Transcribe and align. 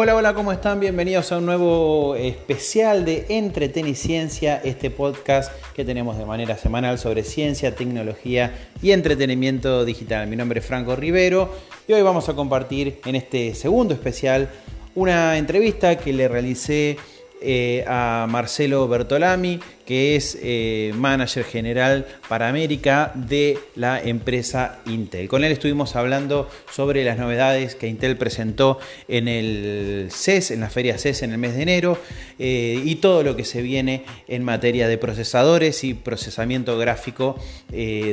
Hola, 0.00 0.14
hola, 0.14 0.32
¿cómo 0.32 0.52
están? 0.52 0.78
Bienvenidos 0.78 1.32
a 1.32 1.38
un 1.38 1.46
nuevo 1.46 2.14
especial 2.14 3.04
de 3.04 3.26
Entreteniciencia, 3.30 4.60
este 4.62 4.92
podcast 4.92 5.50
que 5.74 5.84
tenemos 5.84 6.16
de 6.16 6.24
manera 6.24 6.56
semanal 6.56 7.00
sobre 7.00 7.24
ciencia, 7.24 7.74
tecnología 7.74 8.68
y 8.80 8.92
entretenimiento 8.92 9.84
digital. 9.84 10.28
Mi 10.28 10.36
nombre 10.36 10.60
es 10.60 10.66
Franco 10.66 10.94
Rivero 10.94 11.52
y 11.88 11.94
hoy 11.94 12.02
vamos 12.02 12.28
a 12.28 12.34
compartir 12.34 13.00
en 13.06 13.16
este 13.16 13.56
segundo 13.56 13.92
especial 13.92 14.48
una 14.94 15.36
entrevista 15.36 15.98
que 15.98 16.12
le 16.12 16.28
realicé 16.28 16.96
eh, 17.40 17.84
a 17.86 18.26
Marcelo 18.28 18.88
Bertolami, 18.88 19.60
que 19.86 20.16
es 20.16 20.36
eh, 20.42 20.92
manager 20.96 21.44
general 21.44 22.06
para 22.28 22.48
América 22.48 23.12
de 23.14 23.58
la 23.76 24.00
empresa 24.02 24.80
Intel. 24.86 25.28
Con 25.28 25.44
él 25.44 25.52
estuvimos 25.52 25.96
hablando 25.96 26.50
sobre 26.72 27.04
las 27.04 27.16
novedades 27.16 27.74
que 27.74 27.86
Intel 27.86 28.16
presentó 28.16 28.80
en 29.06 29.28
el 29.28 30.08
CES, 30.10 30.50
en 30.50 30.60
la 30.60 30.68
feria 30.68 30.98
CES 30.98 31.22
en 31.22 31.32
el 31.32 31.38
mes 31.38 31.54
de 31.54 31.62
enero, 31.62 31.98
eh, 32.38 32.82
y 32.84 32.96
todo 32.96 33.22
lo 33.22 33.36
que 33.36 33.44
se 33.44 33.62
viene 33.62 34.04
en 34.26 34.42
materia 34.44 34.88
de 34.88 34.98
procesadores 34.98 35.84
y 35.84 35.94
procesamiento 35.94 36.76
gráfico 36.76 37.38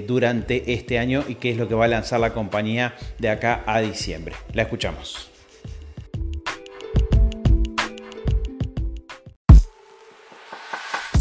durante 0.07 0.73
este 0.73 0.99
año 0.99 1.23
y 1.27 1.35
qué 1.35 1.51
es 1.51 1.57
lo 1.57 1.67
que 1.67 1.75
va 1.75 1.85
a 1.85 1.89
lanzar 1.89 2.19
la 2.19 2.33
compañía 2.33 2.95
de 3.19 3.29
acá 3.29 3.63
a 3.65 3.81
diciembre. 3.81 4.35
La 4.53 4.63
escuchamos. 4.63 5.34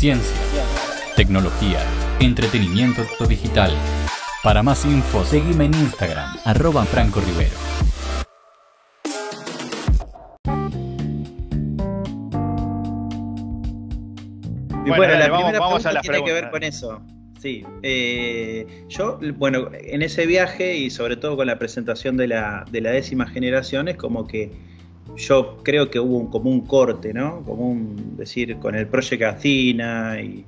Ciencia, 0.04 0.62
tecnología, 1.16 1.78
entretenimiento 2.20 3.06
digital. 3.26 3.72
Para 4.42 4.62
más 4.62 4.84
info, 4.84 5.24
seguime 5.24 5.64
en 5.64 5.72
Instagram, 5.72 6.28
arroba 6.44 6.84
Franco 6.84 7.22
Rivero. 7.22 7.56
Y 14.84 14.90
bueno, 14.90 15.14
la 15.14 15.34
primera 15.34 15.58
vamos, 15.58 15.86
a 15.86 15.92
la 15.92 16.02
tiene 16.02 16.22
que 16.22 16.32
ver 16.34 16.50
con 16.50 16.62
eso. 16.64 17.00
Sí, 17.40 17.64
eh, 17.82 18.84
yo, 18.88 19.18
bueno, 19.36 19.70
en 19.72 20.02
ese 20.02 20.26
viaje 20.26 20.76
y 20.76 20.90
sobre 20.90 21.16
todo 21.16 21.38
con 21.38 21.46
la 21.46 21.58
presentación 21.58 22.18
de 22.18 22.28
la, 22.28 22.66
de 22.70 22.82
la 22.82 22.90
décima 22.90 23.26
generación 23.26 23.88
es 23.88 23.96
como 23.96 24.26
que 24.26 24.52
yo 25.16 25.58
creo 25.62 25.90
que 25.90 26.00
hubo 26.00 26.18
un, 26.18 26.26
como 26.30 26.50
un 26.50 26.62
corte, 26.62 27.12
¿no? 27.12 27.42
Como 27.44 27.68
un 27.68 28.16
decir 28.16 28.56
con 28.58 28.74
el 28.74 28.86
Project 28.86 29.22
Athena 29.22 30.20
y 30.20 30.44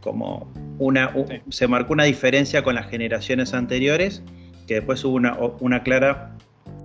como 0.00 0.50
una 0.78 1.12
se 1.50 1.68
marcó 1.68 1.92
una 1.92 2.04
diferencia 2.04 2.62
con 2.62 2.74
las 2.74 2.88
generaciones 2.88 3.52
anteriores, 3.52 4.22
que 4.66 4.74
después 4.74 5.04
hubo 5.04 5.20
una, 5.60 5.82
clara 5.82 6.36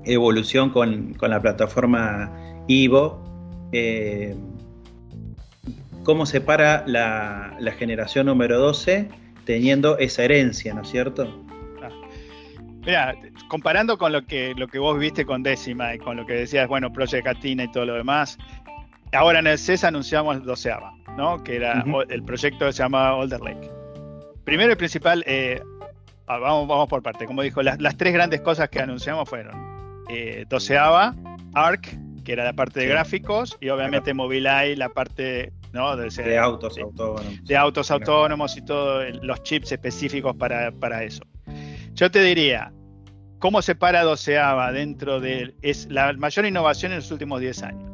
evolución 0.04 0.70
con, 0.70 1.16
la 1.22 1.42
plataforma 1.42 2.32
Ivo. 2.68 3.24
Eh, 3.72 4.36
¿Cómo 6.04 6.26
separa 6.26 6.84
la, 6.86 7.56
la 7.60 7.72
generación 7.72 8.28
número 8.28 8.60
12 8.60 9.08
teniendo 9.46 9.98
esa 9.98 10.24
herencia, 10.24 10.74
¿no 10.74 10.82
es 10.82 10.90
cierto? 10.90 11.45
Mira, 12.86 13.16
comparando 13.48 13.98
con 13.98 14.12
lo 14.12 14.26
que, 14.26 14.54
lo 14.56 14.68
que 14.68 14.78
vos 14.78 15.00
viste 15.00 15.26
con 15.26 15.42
décima 15.42 15.96
y 15.96 15.98
con 15.98 16.18
lo 16.18 16.26
que 16.26 16.34
decías, 16.34 16.68
bueno, 16.68 16.94
Project 16.94 17.26
Catina 17.26 17.64
y 17.64 17.72
todo 17.72 17.86
lo 17.86 17.96
demás, 17.96 18.38
ahora 19.12 19.40
en 19.40 19.48
el 19.48 19.58
CES 19.58 19.84
anunciamos 19.86 20.44
doceava, 20.44 20.94
¿no? 21.18 21.44
Que 21.44 21.56
era 21.56 21.84
el 22.10 22.24
proyecto 22.24 22.68
que 22.68 22.74
se 22.74 22.84
llamaba 22.84 23.16
Older 23.16 23.42
Lake. 23.42 23.72
Primero 24.44 24.74
y 24.74 24.76
principal, 24.76 25.24
eh, 25.26 25.60
ah, 26.28 26.38
vamos, 26.38 26.68
vamos 26.68 26.88
por 26.88 27.02
parte, 27.02 27.26
como 27.26 27.42
dijo, 27.42 27.64
las, 27.64 27.98
tres 27.98 28.14
grandes 28.14 28.42
cosas 28.42 28.70
que 28.70 28.80
anunciamos 28.80 29.28
fueron 29.28 29.56
eh, 30.10 30.46
doceava, 30.48 31.16
ARC, 31.56 31.98
que 32.24 32.34
era 32.34 32.44
la 32.44 32.54
parte 32.54 32.82
de 32.82 32.88
gráficos, 32.88 33.58
y 33.62 33.70
obviamente 33.70 34.14
Mobileye, 34.14 34.76
la 34.76 34.90
parte 34.90 35.52
¿no? 35.74 35.96
de, 35.96 36.38
autos 36.38 36.78
autónomos. 36.78 37.44
De 37.46 37.58
autos 37.58 37.90
autónomos 37.90 38.56
y 38.58 38.62
todos 38.62 39.06
los 39.24 39.42
chips 39.42 39.72
específicos 39.72 40.36
para, 40.36 40.72
para 40.72 41.04
eso. 41.04 41.24
Yo 41.94 42.12
te 42.12 42.22
diría, 42.22 42.74
¿cómo 43.46 43.62
se 43.62 43.76
doceava 43.76 44.72
dentro 44.72 45.20
de... 45.20 45.54
Es 45.62 45.88
la 45.92 46.12
mayor 46.14 46.48
innovación 46.48 46.94
en 46.94 46.98
los 46.98 47.12
últimos 47.12 47.40
10 47.42 47.62
años. 47.62 47.92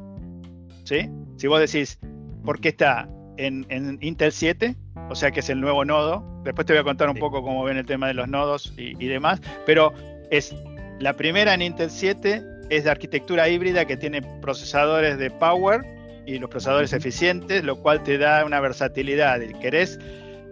¿Sí? 0.85 1.09
Si 1.35 1.47
vos 1.47 1.59
decís, 1.59 1.99
¿por 2.45 2.61
qué 2.61 2.69
está 2.69 3.09
en, 3.35 3.67
Intel 3.99 4.31
7? 4.31 4.77
O 5.09 5.15
sea 5.15 5.29
que 5.31 5.41
es 5.41 5.49
el 5.49 5.59
nuevo 5.59 5.83
nodo. 5.83 6.23
Después 6.45 6.65
te 6.65 6.71
voy 6.71 6.79
a 6.79 6.85
contar 6.85 7.09
un 7.09 7.17
poco 7.17 7.43
cómo 7.43 7.65
ven 7.65 7.75
el 7.75 7.85
tema 7.85 8.07
de 8.07 8.13
los 8.13 8.29
nodos 8.29 8.73
y, 8.77 9.05
demás. 9.05 9.41
Pero 9.65 9.93
es 10.29 10.55
la 11.01 11.17
primera 11.17 11.53
en 11.53 11.63
Intel 11.63 11.91
7 11.91 12.41
es 12.69 12.85
de 12.85 12.89
arquitectura 12.89 13.49
híbrida 13.49 13.83
que 13.83 13.97
tiene 13.97 14.21
procesadores 14.41 15.17
de 15.17 15.31
power 15.31 15.81
y 16.25 16.39
los 16.39 16.49
procesadores 16.49 16.93
eficientes, 16.93 17.65
lo 17.65 17.75
cual 17.75 18.03
te 18.03 18.17
da 18.17 18.45
una 18.45 18.61
versatilidad. 18.61 19.41
Querés 19.59 19.99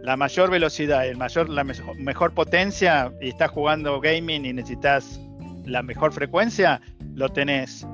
la 0.04 0.16
mayor 0.16 0.50
velocidad 0.50 1.08
el 1.08 1.18
mayor, 1.18 1.50
la 1.50 1.64
mejor 1.64 2.34
potencia 2.34 3.12
y 3.22 3.30
estás 3.30 3.52
jugando 3.52 4.00
gaming 4.00 4.46
y 4.46 4.54
necesitas 4.54 5.20
la 5.66 5.84
mejor 5.84 6.14
frecuencia, 6.14 6.82
lo 7.16 7.30
tenés. 7.30 7.86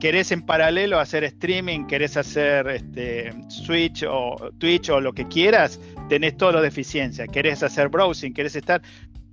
Querés 0.00 0.32
en 0.32 0.42
paralelo 0.42 0.98
hacer 0.98 1.22
streaming, 1.24 1.86
querés 1.86 2.16
hacer 2.16 2.66
este, 2.68 3.32
Switch 3.48 4.04
o 4.08 4.50
Twitch 4.58 4.90
o 4.90 5.00
lo 5.00 5.12
que 5.12 5.28
quieras, 5.28 5.78
tenés 6.08 6.36
todo 6.36 6.52
lo 6.52 6.62
de 6.62 6.68
eficiencia. 6.68 7.26
Querés 7.28 7.62
hacer 7.62 7.88
browsing, 7.88 8.32
querés 8.32 8.56
estar. 8.56 8.82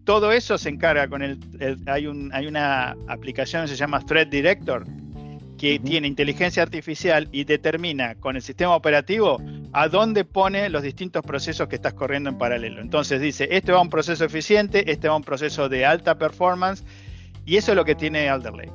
Todo 0.03 0.31
eso 0.31 0.57
se 0.57 0.69
encarga 0.69 1.07
con 1.07 1.23
el. 1.23 1.39
hay, 1.87 2.05
un, 2.05 2.31
hay 2.33 2.45
una 2.45 2.95
aplicación 3.07 3.63
que 3.63 3.69
se 3.69 3.75
llama 3.75 3.99
Thread 4.05 4.27
Director, 4.27 4.85
que 5.57 5.79
tiene 5.79 6.07
inteligencia 6.07 6.61
artificial 6.61 7.27
y 7.31 7.45
determina 7.45 8.13
con 8.15 8.35
el 8.35 8.41
sistema 8.43 8.75
operativo 8.75 9.41
a 9.73 9.87
dónde 9.87 10.25
pone 10.25 10.69
los 10.69 10.81
distintos 10.81 11.23
procesos 11.23 11.67
que 11.67 11.75
estás 11.75 11.93
corriendo 11.93 12.29
en 12.29 12.37
paralelo. 12.37 12.81
Entonces 12.81 13.21
dice, 13.21 13.47
este 13.51 13.71
va 13.71 13.79
a 13.79 13.81
un 13.81 13.89
proceso 13.89 14.25
eficiente, 14.25 14.91
este 14.91 15.07
va 15.07 15.13
a 15.13 15.17
un 15.17 15.23
proceso 15.23 15.69
de 15.69 15.85
alta 15.85 16.17
performance, 16.17 16.83
y 17.45 17.57
eso 17.57 17.71
es 17.71 17.75
lo 17.75 17.85
que 17.85 17.95
tiene 17.95 18.29
Alder 18.29 18.53
Lake, 18.53 18.73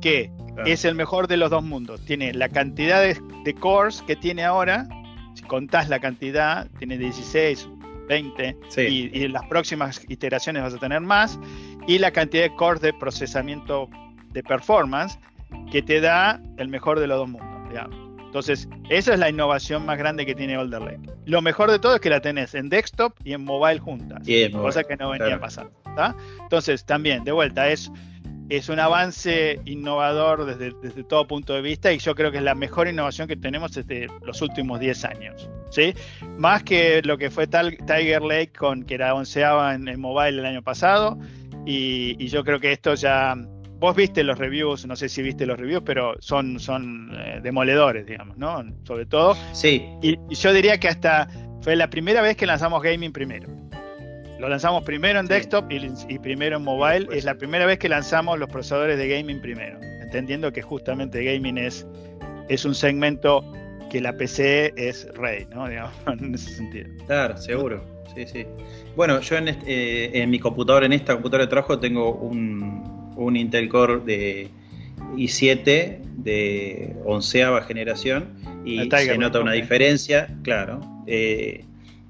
que 0.00 0.30
es 0.66 0.84
el 0.84 0.94
mejor 0.94 1.28
de 1.28 1.36
los 1.36 1.50
dos 1.50 1.62
mundos. 1.62 2.04
Tiene 2.04 2.32
la 2.32 2.48
cantidad 2.48 3.02
de, 3.02 3.54
cores 3.54 4.02
que 4.02 4.16
tiene 4.16 4.44
ahora, 4.44 4.88
si 5.34 5.42
contás 5.42 5.88
la 5.88 6.00
cantidad, 6.00 6.68
tiene 6.78 6.98
16, 6.98 7.68
20, 8.08 8.56
y, 8.76 9.18
y 9.18 9.24
en 9.24 9.32
las 9.32 9.44
próximas 9.46 10.04
iteraciones 10.08 10.62
vas 10.62 10.74
a 10.74 10.78
tener 10.78 11.00
más, 11.00 11.38
y 11.86 11.98
la 11.98 12.10
cantidad 12.10 12.42
de 12.44 12.54
cores 12.54 12.82
de 12.82 12.92
procesamiento 12.92 13.88
de 14.32 14.42
performance, 14.42 15.18
que 15.70 15.82
te 15.82 16.00
da 16.00 16.40
el 16.56 16.68
mejor 16.68 17.00
de 17.00 17.06
los 17.06 17.18
dos 17.18 17.28
mundos. 17.28 18.03
Entonces, 18.34 18.68
esa 18.88 19.12
es 19.12 19.20
la 19.20 19.30
innovación 19.30 19.86
más 19.86 19.96
grande 19.96 20.26
que 20.26 20.34
tiene 20.34 20.58
Older 20.58 20.82
Lake. 20.82 21.08
Lo 21.24 21.40
mejor 21.40 21.70
de 21.70 21.78
todo 21.78 21.94
es 21.94 22.00
que 22.00 22.10
la 22.10 22.18
tenés 22.18 22.56
en 22.56 22.68
desktop 22.68 23.14
y 23.22 23.32
en 23.32 23.44
mobile 23.44 23.78
juntas, 23.78 24.26
cosa 24.50 24.82
que 24.82 24.96
no 24.96 25.10
venía 25.10 25.38
pasando. 25.38 25.70
Entonces, 26.42 26.84
también, 26.84 27.22
de 27.22 27.30
vuelta, 27.30 27.68
es, 27.68 27.92
es 28.48 28.68
un 28.68 28.80
avance 28.80 29.60
innovador 29.66 30.46
desde, 30.46 30.72
desde, 30.82 31.04
todo 31.04 31.28
punto 31.28 31.54
de 31.54 31.62
vista 31.62 31.92
y 31.92 31.98
yo 31.98 32.16
creo 32.16 32.32
que 32.32 32.38
es 32.38 32.42
la 32.42 32.56
mejor 32.56 32.88
innovación 32.88 33.28
que 33.28 33.36
tenemos 33.36 33.72
desde 33.72 34.08
los 34.24 34.42
últimos 34.42 34.80
10 34.80 35.04
años. 35.04 35.48
¿sí? 35.70 35.94
Más 36.36 36.64
que 36.64 37.02
lo 37.04 37.16
que 37.16 37.30
fue 37.30 37.46
tal, 37.46 37.76
Tiger 37.86 38.22
Lake, 38.22 38.50
con, 38.58 38.82
que 38.82 38.94
era 38.94 39.14
onceava 39.14 39.76
en, 39.76 39.86
en 39.86 40.00
mobile 40.00 40.40
el 40.40 40.44
año 40.44 40.62
pasado. 40.62 41.16
Y, 41.66 42.16
y, 42.18 42.26
yo 42.26 42.42
creo 42.42 42.58
que 42.58 42.72
esto 42.72 42.94
ya 42.94 43.36
vos 43.84 43.94
viste 43.94 44.24
los 44.24 44.38
reviews, 44.38 44.86
no 44.86 44.96
sé 44.96 45.10
si 45.10 45.20
viste 45.20 45.44
los 45.44 45.60
reviews, 45.60 45.82
pero 45.84 46.14
son, 46.20 46.58
son 46.58 47.10
eh, 47.14 47.40
demoledores, 47.42 48.06
digamos, 48.06 48.38
¿no? 48.38 48.64
Sobre 48.84 49.04
todo. 49.04 49.36
Sí. 49.52 49.86
Y, 50.00 50.16
yo 50.34 50.54
diría 50.54 50.80
que 50.80 50.88
hasta 50.88 51.28
fue 51.60 51.76
la 51.76 51.90
primera 51.90 52.22
vez 52.22 52.34
que 52.34 52.46
lanzamos 52.46 52.82
gaming 52.82 53.12
primero. 53.12 53.46
Lo 54.40 54.48
lanzamos 54.48 54.84
primero 54.84 55.20
en 55.20 55.26
desktop 55.26 55.70
y, 55.70 56.18
primero 56.18 56.56
en 56.56 56.64
mobile. 56.64 57.06
Es 57.12 57.24
la 57.24 57.34
primera 57.34 57.66
vez 57.66 57.78
que 57.78 57.90
lanzamos 57.90 58.38
los 58.38 58.48
procesadores 58.48 58.96
de 58.96 59.06
gaming 59.06 59.42
primero, 59.42 59.78
entendiendo 60.02 60.50
que 60.50 60.62
justamente 60.62 61.22
gaming 61.22 61.58
es, 61.58 61.86
es 62.48 62.64
un 62.64 62.74
segmento 62.74 63.44
que 63.90 64.00
la 64.00 64.16
PC 64.16 64.72
es 64.76 65.06
rey, 65.14 65.46
¿no? 65.54 65.68
Digamos, 65.68 65.92
en 66.06 66.34
ese 66.34 66.54
sentido. 66.54 66.88
Claro, 67.06 67.36
seguro. 67.36 67.84
Sí, 68.14 68.26
sí. 68.26 68.46
Bueno, 68.96 69.20
yo 69.20 69.36
en, 69.36 69.48
este, 69.48 69.66
eh, 69.66 70.22
en 70.22 70.30
mi 70.30 70.38
computadora, 70.38 70.86
en 70.86 70.94
esta 70.94 71.12
computadora 71.12 71.44
de 71.44 71.50
trabajo, 71.50 71.78
tengo 71.78 72.14
un, 72.14 72.83
un 73.16 73.36
Intel 73.36 73.68
Core 73.68 74.00
de 74.00 74.48
i7 75.16 75.98
de 76.16 76.96
onceava 77.04 77.62
generación 77.62 78.28
y 78.64 78.88
se 78.90 79.18
nota 79.18 79.40
una 79.40 79.52
diferencia, 79.52 80.28
claro. 80.42 80.80
Eh, 81.06 81.64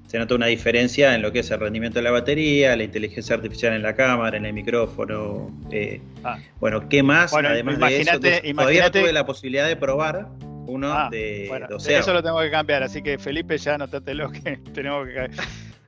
se 0.07 0.19
nota 0.19 0.35
una 0.35 0.45
diferencia 0.45 1.15
en 1.15 1.21
lo 1.21 1.31
que 1.31 1.39
es 1.39 1.51
el 1.51 1.59
rendimiento 1.59 1.99
de 1.99 2.03
la 2.03 2.11
batería, 2.11 2.75
la 2.75 2.83
inteligencia 2.83 3.35
artificial 3.35 3.73
en 3.73 3.81
la 3.81 3.95
cámara, 3.95 4.37
en 4.37 4.45
el 4.45 4.53
micrófono. 4.53 5.51
Eh, 5.71 5.99
ah. 6.23 6.37
Bueno, 6.59 6.87
¿qué 6.87 7.03
más? 7.03 7.33
Además 7.33 7.79
de 7.79 8.01
eso, 8.01 8.19
todavía 8.19 8.91
tuve 8.91 9.11
la 9.11 9.25
posibilidad 9.25 9.67
de 9.67 9.75
probar 9.75 10.27
uno 10.67 10.91
ah, 10.91 11.09
de 11.11 11.45
bueno, 11.47 11.67
Eso 11.77 12.13
lo 12.13 12.23
tengo 12.23 12.39
que 12.41 12.51
cambiar, 12.51 12.83
así 12.83 13.01
que 13.01 13.17
Felipe 13.17 13.57
ya 13.57 13.77
lo 13.77 13.87
que 14.31 14.57
tenemos 14.73 15.07
que 15.07 15.29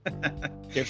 que, 0.73 0.85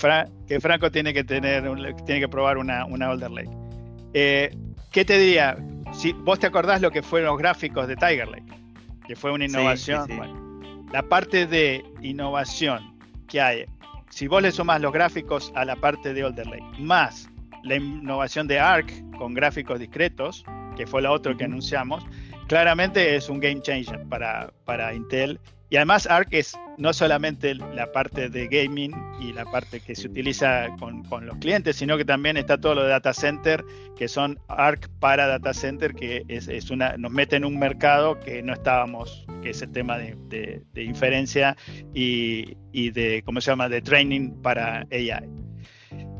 que, 0.47 0.59
Franco 0.59 0.91
tiene 0.91 1.13
que 1.13 1.23
tener 1.23 1.63
tiene 2.05 2.21
que 2.21 2.27
probar 2.27 2.57
una, 2.57 2.85
una 2.85 3.09
Older 3.09 3.31
Lake. 3.31 3.66
Eh, 4.13 4.55
¿Qué 4.91 5.05
te 5.05 5.17
diría? 5.17 5.57
Si 5.93 6.13
vos 6.13 6.39
te 6.39 6.47
acordás 6.47 6.81
lo 6.81 6.91
que 6.91 7.01
fueron 7.01 7.27
los 7.29 7.37
gráficos 7.37 7.87
de 7.87 7.95
Tiger 7.95 8.27
Lake, 8.27 8.53
que 9.07 9.15
fue 9.15 9.31
una 9.31 9.45
innovación. 9.45 10.07
la 10.91 11.03
parte 11.03 11.45
de 11.45 11.83
innovación 12.01 12.97
que 13.27 13.41
hay, 13.41 13.65
si 14.09 14.27
vos 14.27 14.41
le 14.41 14.51
sumás 14.51 14.81
los 14.81 14.93
gráficos 14.93 15.51
a 15.55 15.65
la 15.65 15.75
parte 15.75 16.13
de 16.13 16.23
Older 16.23 16.47
Lake, 16.47 16.65
más 16.79 17.29
la 17.63 17.75
innovación 17.75 18.47
de 18.47 18.59
ARC 18.59 18.91
con 19.17 19.33
gráficos 19.33 19.79
discretos, 19.79 20.45
que 20.75 20.87
fue 20.87 21.01
la 21.01 21.11
otra 21.11 21.35
que 21.35 21.43
anunciamos, 21.43 22.05
claramente 22.47 23.15
es 23.15 23.29
un 23.29 23.39
game 23.39 23.61
changer 23.61 24.07
para, 24.07 24.51
para 24.65 24.93
Intel 24.93 25.39
y 25.69 25.75
además 25.75 26.07
ARC 26.07 26.33
es 26.33 26.57
no 26.77 26.93
solamente 26.93 27.55
la 27.55 27.91
parte 27.91 28.29
de 28.29 28.47
gaming 28.47 28.93
y 29.19 29.33
la 29.33 29.43
parte 29.45 29.81
que 29.81 29.95
se 29.95 30.07
utiliza 30.07 30.67
con, 30.79 31.03
los 31.25 31.37
clientes, 31.37 31.75
sino 31.75 31.97
que 31.97 32.05
también 32.05 32.37
está 32.37 32.57
todo 32.57 32.75
lo 32.75 32.83
de 32.83 32.89
data 32.89 33.13
center, 33.13 33.65
que 33.97 34.07
son 34.07 34.39
ARC 34.47 34.87
para 34.99 35.27
data 35.27 35.53
center, 35.53 35.93
que 35.93 36.23
es, 36.27 36.69
una, 36.69 36.95
nos 36.97 37.11
mete 37.11 37.35
en 37.35 37.43
un 37.43 37.59
mercado 37.59 38.19
que 38.19 38.41
no 38.43 38.53
estábamos, 38.53 39.25
que 39.41 39.49
es 39.49 39.61
el 39.61 39.71
tema 39.71 39.97
de, 39.97 40.63
inferencia 40.75 41.57
y, 41.93 42.55
de, 42.91 43.23
¿cómo 43.25 43.41
se 43.41 43.51
llama?, 43.51 43.67
de 43.67 43.81
training 43.81 44.41
para 44.41 44.87
AI. 44.91 45.27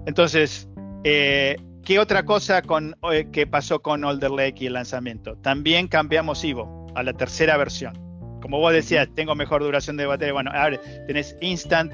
Entonces, 0.08 0.68
eh, 1.04 1.56
¿qué 1.86 2.00
otra 2.00 2.26
cosa 2.26 2.62
con, 2.64 2.98
eh, 3.12 3.28
que 3.32 3.46
pasó 3.46 3.82
con 3.82 4.04
Older 4.04 4.32
Lake 4.32 4.64
y 4.64 4.68
el 4.68 4.74
lanzamiento? 4.74 5.38
También 5.38 5.88
cambiamos 5.88 6.44
Ivo 6.44 6.88
a 6.96 7.04
la 7.04 7.14
tercera 7.14 7.56
versión 7.58 8.07
como 8.42 8.60
vos 8.60 8.74
decías, 8.74 9.08
tengo 9.16 9.36
mejor 9.36 9.64
duración 9.64 9.98
de 9.98 10.06
batería. 10.06 10.34
Bueno, 10.34 10.52
ahora 10.54 10.80
tenés 11.08 11.36
Instant 11.42 11.94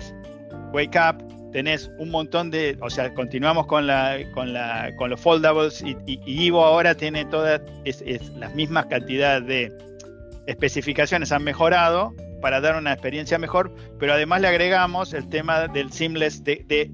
Wake 0.73 0.97
Up, 0.97 1.51
tenés 1.51 1.89
un 1.99 2.09
montón 2.09 2.51
de, 2.51 2.77
o 2.81 2.89
sea, 2.89 3.13
continuamos 3.13 3.67
con 3.67 3.87
la, 3.87 4.17
con 4.33 4.53
la, 4.53 4.91
con 4.97 5.09
los 5.09 5.21
foldables 5.21 5.81
y, 5.81 5.95
y, 6.05 6.19
Ivo 6.25 6.65
ahora 6.65 6.95
tiene 6.95 7.25
todas 7.25 7.61
es, 7.85 8.29
las 8.35 8.53
mismas 8.55 8.87
cantidades 8.87 9.45
de 9.47 9.71
especificaciones, 10.47 11.31
han 11.31 11.43
mejorado 11.43 12.13
para 12.41 12.59
dar 12.59 12.75
una 12.75 12.91
experiencia 12.91 13.37
mejor, 13.37 13.73
pero 13.99 14.13
además 14.13 14.41
le 14.41 14.49
agregamos 14.49 15.13
el 15.13 15.29
tema 15.29 15.67
del 15.67 15.91
seamless 15.91 16.43
de, 16.43 16.65
de 16.67 16.91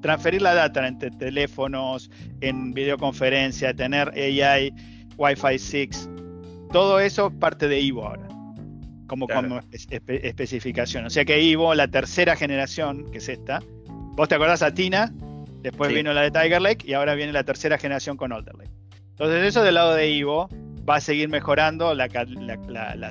transferir 0.00 0.42
la 0.42 0.54
data 0.54 0.86
entre 0.88 1.10
teléfonos, 1.12 2.10
en 2.40 2.72
videoconferencia, 2.72 3.74
tener 3.74 4.08
AI, 4.08 4.72
Wi-Fi 5.16 5.58
6, 5.58 6.10
todo 6.72 6.98
eso 6.98 7.30
parte 7.30 7.68
de 7.68 7.78
Ivo 7.80 8.06
ahora 8.06 8.27
como, 9.08 9.26
especificación. 10.06 11.06
O 11.06 11.10
sea 11.10 11.24
que 11.24 11.40
Ivo, 11.42 11.74
la 11.74 11.88
tercera 11.88 12.36
generación, 12.36 13.10
que 13.10 13.18
es 13.18 13.28
esta, 13.28 13.60
vos 13.88 14.28
te 14.28 14.36
acordás 14.36 14.62
a 14.62 14.72
Tina, 14.72 15.12
después 15.62 15.92
vino 15.92 16.12
la 16.12 16.22
de 16.22 16.30
Tiger 16.30 16.62
Lake 16.62 16.86
y 16.88 16.92
ahora 16.92 17.14
viene 17.16 17.32
la 17.32 17.42
tercera 17.42 17.78
generación 17.78 18.16
con 18.16 18.32
Alder 18.32 18.54
Lake. 18.54 18.70
Entonces 19.10 19.44
eso 19.44 19.64
del 19.64 19.74
lado 19.74 19.94
de 19.94 20.10
Ivo 20.10 20.48
va 20.88 20.96
a 20.96 21.00
seguir 21.00 21.28
mejorando, 21.28 21.94
la, 21.94 22.08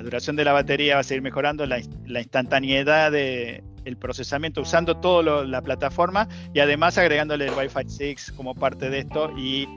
duración 0.02 0.36
de 0.36 0.44
la 0.44 0.52
batería 0.52 0.94
va 0.94 1.00
a 1.00 1.04
seguir 1.04 1.22
mejorando, 1.22 1.66
la, 1.66 1.80
instantaneidad 2.06 3.12
del 3.12 3.62
el 3.84 3.96
procesamiento 3.96 4.62
usando 4.62 4.96
toda 4.96 5.44
la 5.44 5.62
plataforma 5.62 6.28
y 6.54 6.60
además 6.60 6.98
agregándole 6.98 7.46
el 7.46 7.54
Wi-Fi 7.54 7.88
6 7.88 8.32
como 8.36 8.54
parte 8.54 8.90
de 8.90 9.00
esto 9.00 9.32
y 9.36 9.68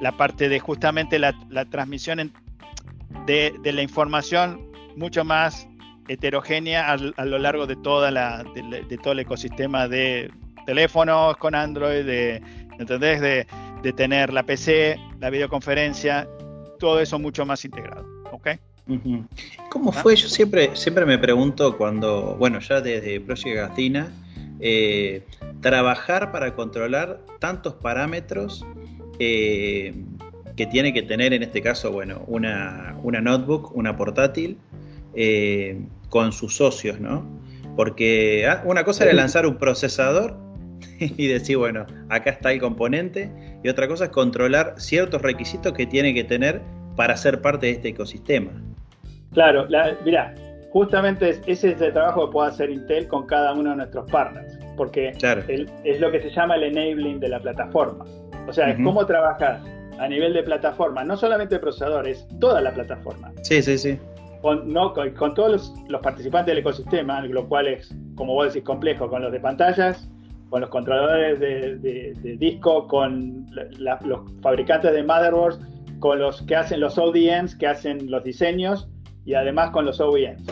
la 0.00 0.12
parte 0.16 0.48
de 0.48 0.60
justamente 0.60 1.18
la, 1.18 1.34
transmisión 1.70 2.32
de, 3.26 3.52
de 3.62 3.72
la 3.72 3.82
información 3.82 4.67
mucho 4.98 5.24
más 5.24 5.68
heterogénea 6.08 6.92
a, 6.92 7.24
lo 7.24 7.38
largo 7.38 7.66
de, 7.66 7.76
toda 7.76 8.10
la, 8.10 8.44
de, 8.54 8.98
todo 8.98 9.12
el 9.12 9.20
ecosistema 9.20 9.88
de 9.88 10.30
teléfonos 10.66 11.36
con 11.36 11.54
Android, 11.54 12.04
de, 12.04 12.42
¿entendés? 12.78 13.20
De, 13.20 13.46
tener 13.96 14.32
la 14.32 14.42
PC, 14.42 15.00
la 15.20 15.30
videoconferencia, 15.30 16.28
todo 16.78 17.00
eso 17.00 17.18
mucho 17.18 17.46
más 17.46 17.64
integrado. 17.64 18.04
¿ok? 18.32 18.48
¿Cómo 19.70 19.92
fue? 19.92 20.16
Yo 20.16 20.28
siempre, 20.28 20.74
siempre 20.74 21.06
me 21.06 21.16
pregunto 21.16 21.76
cuando, 21.78 22.36
bueno, 22.38 22.58
ya 22.58 22.80
desde 22.80 23.20
Project 23.20 23.56
Gatina, 23.56 24.12
eh, 24.60 25.22
trabajar 25.60 26.32
para 26.32 26.54
controlar 26.54 27.20
tantos 27.38 27.74
parámetros 27.74 28.66
eh, 29.18 29.94
que 30.56 30.66
tiene 30.66 30.92
que 30.92 31.02
tener 31.02 31.32
en 31.32 31.42
este 31.42 31.62
caso, 31.62 31.92
bueno, 31.92 32.24
una, 32.26 32.96
una 33.02 33.20
notebook, 33.20 33.74
una 33.76 33.96
portátil, 33.96 34.58
eh, 35.14 35.80
con 36.08 36.32
sus 36.32 36.56
socios, 36.56 37.00
¿no? 37.00 37.26
Porque 37.76 38.46
ah, 38.48 38.62
una 38.64 38.84
cosa 38.84 39.04
era 39.04 39.12
lanzar 39.12 39.46
un 39.46 39.56
procesador 39.56 40.36
y 40.98 41.26
decir, 41.26 41.56
bueno, 41.56 41.86
acá 42.08 42.30
está 42.30 42.52
el 42.52 42.60
componente, 42.60 43.30
y 43.62 43.68
otra 43.68 43.88
cosa 43.88 44.06
es 44.06 44.10
controlar 44.10 44.74
ciertos 44.78 45.22
requisitos 45.22 45.72
que 45.72 45.86
tiene 45.86 46.14
que 46.14 46.24
tener 46.24 46.60
para 46.96 47.16
ser 47.16 47.40
parte 47.40 47.66
de 47.66 47.72
este 47.72 47.88
ecosistema. 47.88 48.50
Claro, 49.32 49.68
mira, 50.04 50.34
justamente 50.72 51.40
ese 51.46 51.70
es 51.72 51.80
el 51.80 51.92
trabajo 51.92 52.26
que 52.26 52.32
puede 52.32 52.48
hacer 52.48 52.70
Intel 52.70 53.06
con 53.06 53.26
cada 53.26 53.52
uno 53.52 53.70
de 53.70 53.76
nuestros 53.76 54.10
partners, 54.10 54.58
porque 54.76 55.12
es 55.84 56.00
lo 56.00 56.10
que 56.10 56.20
se 56.20 56.30
llama 56.30 56.56
el 56.56 56.64
enabling 56.64 57.20
de 57.20 57.28
la 57.28 57.40
plataforma. 57.40 58.04
O 58.48 58.52
sea, 58.52 58.70
es 58.70 58.76
cómo 58.82 59.04
trabajas 59.04 59.60
a 59.98 60.08
nivel 60.08 60.32
de 60.32 60.42
plataforma, 60.42 61.04
no 61.04 61.16
solamente 61.16 61.56
el 61.56 61.60
procesador, 61.60 62.08
es 62.08 62.26
toda 62.40 62.60
la 62.60 62.72
plataforma. 62.72 63.32
Sí, 63.42 63.62
sí, 63.62 63.76
sí 63.76 63.98
con, 64.42 64.72
no, 64.72 64.92
con, 64.92 65.34
todos 65.34 65.72
los, 65.88 66.00
participantes 66.00 66.52
del 66.52 66.58
ecosistema, 66.58 67.20
lo 67.22 67.48
cual 67.48 67.68
es, 67.68 67.94
como 68.14 68.34
vos 68.34 68.52
decís, 68.52 68.66
complejo, 68.66 69.08
con 69.08 69.22
los 69.22 69.32
de 69.32 69.40
pantallas, 69.40 70.08
con 70.50 70.60
los 70.60 70.70
controladores 70.70 71.40
de, 71.40 72.36
disco, 72.38 72.86
con 72.86 73.46
los 73.78 74.20
fabricantes 74.40 74.92
de 74.92 75.02
motherboards, 75.02 75.58
con 75.98 76.20
los 76.20 76.42
que 76.42 76.56
hacen 76.56 76.80
los 76.80 76.96
ODMs, 76.96 77.56
que 77.56 77.66
hacen 77.66 78.10
los 78.10 78.22
diseños, 78.24 78.88
y 79.24 79.34
además 79.34 79.70
con 79.70 79.84
los 79.84 80.00
OEMs. 80.00 80.42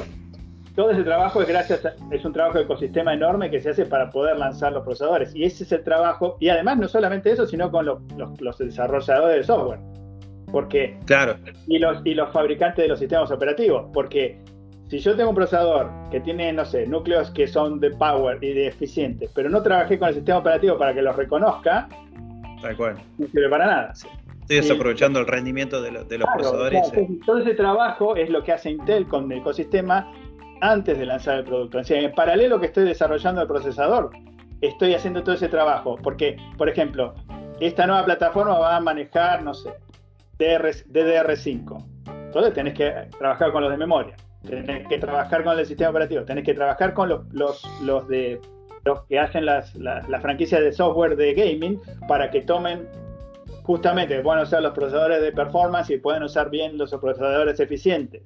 Todo 0.75 0.91
ese 0.91 1.05
trabajo 1.05 1.41
es 1.41 1.49
gracias 1.49 1.81
es 2.11 2.25
un 2.27 2.35
trabajo 2.35 2.59
de 2.59 2.65
ecosistema 2.65 3.15
enorme 3.15 3.51
que 3.51 3.61
se 3.61 3.71
hace 3.71 3.87
para 3.87 4.11
poder 4.11 4.37
lanzar 4.37 4.73
los 4.73 4.85
procesadores. 4.85 5.35
Y 5.35 5.45
ese 5.45 5.65
es 5.65 5.73
el 5.73 5.83
trabajo, 5.83 6.37
y 6.41 6.51
además 6.51 6.77
no 6.77 6.89
solamente 6.89 7.31
eso, 7.31 7.47
sino 7.47 7.71
con 7.71 7.87
los, 7.87 8.01
los 8.41 8.59
desarrolladores 8.59 9.37
de 9.37 9.45
software 9.45 9.81
porque, 10.51 10.99
claro. 11.07 11.37
y, 11.67 11.79
los, 11.79 12.05
y 12.05 12.15
los 12.15 12.33
fabricantes 12.33 12.85
de 12.85 12.89
los 12.89 12.99
sistemas 12.99 13.31
operativos. 13.31 13.91
Porque 13.93 14.39
si 14.89 14.99
yo 14.99 15.17
tengo 15.17 15.31
un 15.31 15.37
procesador 15.37 15.91
que 16.11 16.21
tiene, 16.21 16.53
no 16.53 16.65
sé, 16.65 16.87
núcleos 16.87 17.31
que 17.31 17.47
son 17.47 17.81
de 17.81 17.91
power 17.91 18.43
y 18.43 18.53
de 18.53 18.69
eficientes, 18.69 19.31
pero 19.35 19.49
no 19.51 19.63
trabajé 19.63 19.99
con 19.99 20.09
el 20.09 20.15
sistema 20.15 20.39
operativo 20.39 20.79
para 20.79 20.95
que 20.95 21.03
los 21.03 21.17
reconozca, 21.17 21.89
Tal 22.63 22.77
cual. 22.77 22.97
no 23.19 23.27
sirve 23.27 23.49
para 23.49 23.67
nada. 23.67 23.93
Estoy 23.93 24.57
desaprovechando 24.59 25.19
el 25.19 25.27
rendimiento 25.27 25.83
de, 25.83 25.91
de 25.91 26.19
los 26.19 26.29
procesadores. 26.35 26.93
Todo 27.27 27.39
ese 27.39 27.55
trabajo 27.55 28.15
es 28.15 28.31
lo 28.31 28.45
que 28.45 28.53
hace 28.53 28.71
Intel 28.71 29.09
con 29.09 29.31
el 29.33 29.39
ecosistema 29.39 30.13
antes 30.61 30.97
de 30.99 31.05
lanzar 31.05 31.39
el 31.39 31.45
producto. 31.45 31.81
en 31.87 32.13
paralelo 32.13 32.61
que 32.61 32.67
estoy 32.67 32.85
desarrollando 32.85 33.43
el 33.43 33.49
procesador, 33.49 34.11
estoy 34.61 34.95
haciendo 34.95 35.23
todo 35.23 35.35
ese 35.35 35.49
trabajo. 35.49 35.97
Porque, 36.01 36.37
por 36.57 36.69
ejemplo, 36.69 37.15
esta 37.61 37.87
nueva 37.87 38.05
plataforma 38.05 38.59
va 38.59 38.77
a 38.77 38.81
manejar, 38.81 39.43
no 39.43 39.53
sé, 39.53 39.71
DDR5. 40.39 41.85
Entonces 42.27 42.55
tenés 42.55 42.75
que 42.75 42.93
trabajar 43.19 43.53
con 43.53 43.63
los 43.63 43.71
de 43.71 43.79
memoria, 43.79 44.15
tenés 44.47 44.87
que 44.89 44.99
trabajar 44.99 45.45
con 45.45 45.59
el 45.59 45.65
sistema 45.65 45.91
operativo, 45.91 46.25
tenés 46.25 46.45
que 46.45 46.55
trabajar 46.55 46.93
con 46.93 47.09
los, 47.09 47.23
los, 47.81 48.09
de 48.09 48.41
los 48.85 49.03
que 49.05 49.19
hacen 49.19 49.47
las, 49.47 49.73
franquicias 50.21 50.61
de 50.61 50.73
software 50.73 51.17
de 51.17 51.35
gaming 51.35 51.81
para 52.09 52.31
que 52.31 52.43
tomen 52.43 52.87
justamente, 53.63 54.21
puedan 54.21 54.43
usar 54.43 54.63
los 54.63 54.73
procesadores 54.73 55.21
de 55.23 55.33
performance 55.33 55.91
y 55.91 55.99
pueden 55.99 56.23
usar 56.23 56.51
bien 56.51 56.79
los 56.79 56.91
procesadores 56.91 57.59
eficientes. 57.59 58.23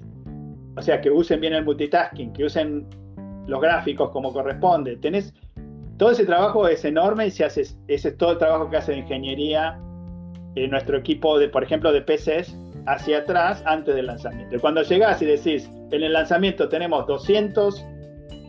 O 0.76 0.82
sea, 0.82 1.00
que 1.00 1.10
usen 1.10 1.40
bien 1.40 1.54
el 1.54 1.64
multitasking, 1.64 2.32
que 2.32 2.44
usen 2.44 2.86
los 3.46 3.60
gráficos 3.60 4.10
como 4.10 4.32
corresponde. 4.32 4.96
Tenés, 4.96 5.34
todo 5.96 6.10
ese 6.10 6.26
trabajo 6.26 6.68
es 6.68 6.84
enorme 6.84 7.26
y 7.26 7.30
se 7.30 7.44
hace, 7.44 7.62
ese 7.62 8.08
es 8.08 8.16
todo 8.16 8.32
el 8.32 8.38
trabajo 8.38 8.68
que 8.68 8.76
hace 8.76 8.96
ingeniería 8.96 9.80
en 10.54 10.70
nuestro 10.70 10.98
equipo, 10.98 11.38
de, 11.38 11.48
por 11.48 11.62
ejemplo, 11.62 11.92
de 11.92 12.02
PCs 12.02 12.56
hacia 12.86 13.18
atrás 13.18 13.62
antes 13.66 13.94
del 13.94 14.06
lanzamiento. 14.06 14.56
Y 14.56 14.58
cuando 14.58 14.82
llegás 14.82 15.20
y 15.22 15.26
decís, 15.26 15.70
en 15.90 16.02
el 16.02 16.12
lanzamiento 16.12 16.68
tenemos 16.68 17.06
200, 17.06 17.84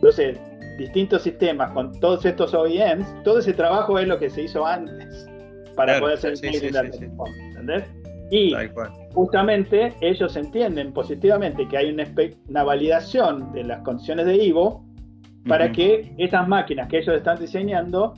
no 0.02 0.12
sé, 0.12 0.38
distintos 0.78 1.22
sistemas 1.22 1.70
con 1.72 1.98
todos 2.00 2.24
estos 2.24 2.54
OEMs, 2.54 3.06
todo 3.24 3.38
ese 3.38 3.52
trabajo 3.52 3.98
es 3.98 4.08
lo 4.08 4.18
que 4.18 4.30
se 4.30 4.42
hizo 4.42 4.66
antes 4.66 5.28
para 5.76 6.00
poder 6.00 6.18
ser 6.18 6.36
sí, 6.36 6.48
¿entendés? 6.48 7.84
Y 8.30 8.54
justamente 9.12 9.94
ellos 10.00 10.36
entienden 10.36 10.92
positivamente 10.92 11.68
que 11.68 11.76
hay 11.76 11.90
una, 11.90 12.04
una, 12.48 12.64
validación 12.64 13.52
de 13.52 13.64
las 13.64 13.80
condiciones 13.82 14.24
de 14.24 14.36
Ivo 14.36 14.86
para 15.46 15.70
que 15.70 16.14
esas 16.18 16.48
máquinas 16.48 16.88
que 16.88 16.98
ellos 16.98 17.14
están 17.16 17.38
diseñando 17.38 18.14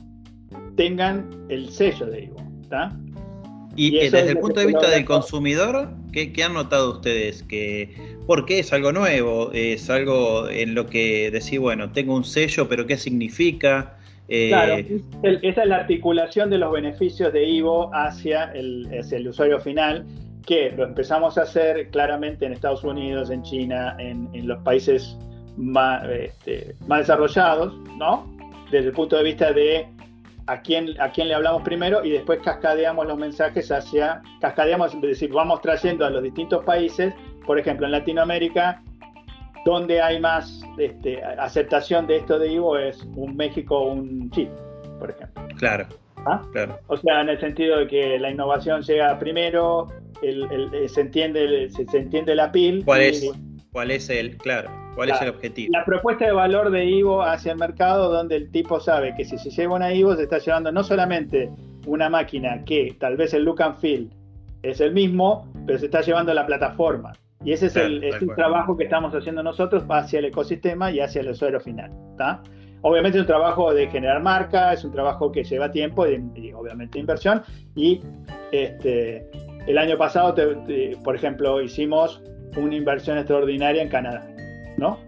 tengan 0.77 1.29
el 1.49 1.69
sello 1.69 2.05
de 2.05 2.25
Ivo. 2.25 2.37
Y, 3.75 3.91
desde 3.99 4.29
el 4.29 4.37
punto 4.37 4.61
de 4.61 4.67
vista 4.67 4.89
del 4.89 5.05
consumidor, 5.05 5.89
¿qué, 6.13 6.31
han 6.43 6.53
notado 6.53 6.93
ustedes? 6.93 7.43
Que, 7.43 7.93
¿Por 8.25 8.45
qué 8.45 8.59
es 8.59 8.71
algo 8.71 8.91
nuevo? 8.91 9.51
¿Es 9.51 9.89
algo 9.89 10.49
en 10.49 10.75
lo 10.75 10.87
que 10.87 11.29
decís, 11.29 11.59
bueno, 11.59 11.91
tengo 11.91 12.15
un 12.15 12.23
sello, 12.23 12.69
pero 12.69 12.85
qué 12.87 12.97
significa? 12.97 13.97
Eh, 14.29 14.47
claro, 14.49 14.77
esa 15.41 15.63
es 15.63 15.67
la 15.67 15.75
articulación 15.75 16.49
de 16.49 16.57
los 16.57 16.71
beneficios 16.71 17.31
de 17.33 17.47
Ivo 17.47 17.91
hacia 17.93 18.45
el, 18.53 18.87
el 18.91 19.27
usuario 19.27 19.59
final, 19.59 20.05
que 20.45 20.71
lo 20.71 20.85
empezamos 20.85 21.37
a 21.37 21.41
hacer 21.41 21.89
claramente 21.89 22.45
en 22.45 22.53
Estados 22.53 22.83
Unidos, 22.83 23.29
en 23.29 23.43
China, 23.43 23.95
en, 23.99 24.47
los 24.47 24.61
países 24.63 25.17
más, 25.57 26.07
este, 26.09 26.75
más 26.87 26.99
desarrollados, 26.99 27.73
¿no? 27.97 28.31
Desde 28.71 28.87
el 28.87 28.93
punto 28.93 29.17
de 29.17 29.23
vista 29.23 29.51
de 29.53 29.87
a 30.47 30.61
quién, 30.61 30.99
a 30.99 31.11
quién 31.11 31.27
le 31.27 31.33
hablamos 31.33 31.63
primero 31.63 32.03
y 32.03 32.11
después 32.11 32.39
cascadeamos 32.43 33.07
los 33.07 33.17
mensajes 33.17 33.71
hacia, 33.71 34.21
cascadeamos, 34.41 34.93
es 34.93 35.01
decir, 35.01 35.31
vamos 35.31 35.61
trayendo 35.61 36.05
a 36.05 36.09
los 36.09 36.23
distintos 36.23 36.63
países, 36.63 37.13
por 37.45 37.59
ejemplo, 37.59 37.85
en 37.85 37.93
Latinoamérica, 37.93 38.81
donde 39.65 40.01
hay 40.01 40.19
más 40.19 40.61
este, 40.77 41.23
aceptación 41.23 42.05
de 42.05 42.17
esto 42.17 42.37
de 42.37 42.51
Ivo 42.51 42.77
es 42.77 43.03
un 43.15 43.35
México 43.35 43.77
o 43.77 43.93
un 43.93 44.29
Chile, 44.31 44.51
por 44.99 45.09
ejemplo. 45.09 45.43
Claro. 45.57 45.87
¿Ah? 46.27 46.41
claro. 46.51 46.79
O 46.87 46.97
sea, 46.97 47.21
en 47.21 47.29
el 47.29 47.39
sentido 47.39 47.79
de 47.79 47.87
que 47.87 48.19
la 48.19 48.31
innovación 48.31 48.81
llega 48.81 49.17
primero, 49.19 49.87
el, 50.21 50.89
se, 50.89 51.01
entiende, 51.01 51.69
se, 51.69 51.97
entiende 51.97 52.35
la 52.35 52.51
PIL. 52.51 52.83
¿Cuál 52.85 53.01
es, 53.01 53.31
cuál 53.75 53.91
es 53.91 54.09
el, 54.09 54.37
claro, 54.37 54.69
cuál 54.95 55.09
es 55.09 55.21
el 55.21 55.27
objetivo? 55.27 55.69
La 55.73 55.83
propuesta 55.83 56.23
de 56.23 56.31
valor 56.31 56.71
de 56.71 56.85
Ivo 56.85 57.21
hacia 57.21 57.51
el 57.51 57.57
mercado 57.57 58.09
donde 58.09 58.37
el 58.37 58.49
tipo 58.49 58.79
sabe 58.79 59.13
que 59.17 59.25
si 59.25 59.37
se 59.37 59.49
lleva 59.49 59.75
una 59.75 59.93
Ivo 59.93 60.15
se 60.15 60.23
está 60.23 60.37
llevando 60.37 60.71
no 60.71 60.81
solamente 60.81 61.49
una 61.85 62.09
máquina 62.09 62.63
que 62.63 62.95
tal 62.97 63.17
vez 63.17 63.33
el 63.33 63.43
look 63.43 63.61
and 63.61 63.75
feel 63.75 64.09
es 64.63 64.79
el 64.79 64.93
mismo, 64.93 65.51
pero 65.67 65.77
se 65.77 65.87
está 65.87 65.99
llevando 65.99 66.33
la 66.33 66.45
plataforma. 66.45 67.11
Y 67.43 67.51
ese 67.51 67.65
es, 67.65 67.75
el, 67.75 68.01
trabajo 68.37 68.77
que 68.77 68.85
estamos 68.85 69.13
haciendo 69.13 69.43
nosotros 69.43 69.83
hacia 69.89 70.19
el 70.19 70.25
ecosistema 70.25 70.89
y 70.89 71.01
hacia 71.01 71.19
el 71.19 71.31
usuario 71.31 71.59
final. 71.59 71.91
Obviamente 72.81 73.17
es 73.17 73.23
un 73.23 73.27
trabajo 73.27 73.73
de 73.73 73.87
generar 73.89 74.23
marca, 74.23 74.71
es 74.71 74.85
un 74.85 74.93
trabajo 74.93 75.33
que 75.33 75.43
lleva 75.43 75.69
tiempo 75.69 76.07
y, 76.07 76.23
y 76.35 76.53
obviamente 76.53 76.97
inversión. 76.97 77.43
Y 77.75 77.99
este, 78.53 79.29
el 79.67 79.77
año 79.77 79.97
pasado, 79.97 80.33
por 81.03 81.15
ejemplo, 81.15 81.61
hicimos 81.61 82.23
una 82.55 82.75
inversión 82.75 83.17
extraordinaria 83.17 83.81
en 83.81 83.89
Canadá, 83.89 84.27
¿no? 84.77 84.99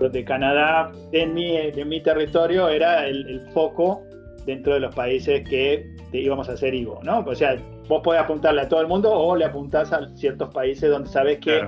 De 0.00 0.24
Canadá, 0.24 0.92
en 1.12 1.34
mi, 1.34 1.56
en 1.56 1.88
mi 1.88 2.00
territorio, 2.00 2.68
era 2.68 3.06
el, 3.06 3.40
foco 3.52 4.02
dentro 4.46 4.74
de 4.74 4.80
los 4.80 4.94
países 4.94 5.48
que 5.48 5.84
íbamos 6.12 6.48
a 6.48 6.52
hacer 6.52 6.74
IVO, 6.74 7.00
¿no? 7.02 7.20
O 7.20 7.34
sea, 7.34 7.56
vos 7.88 8.02
podés 8.04 8.20
apuntarle 8.20 8.62
a 8.62 8.68
todo 8.68 8.80
el 8.80 8.86
mundo 8.86 9.12
o 9.12 9.34
le 9.34 9.44
apuntás 9.44 9.92
a 9.92 10.08
ciertos 10.14 10.52
países 10.52 10.90
donde 10.90 11.08
sabes 11.08 11.38
que 11.38 11.66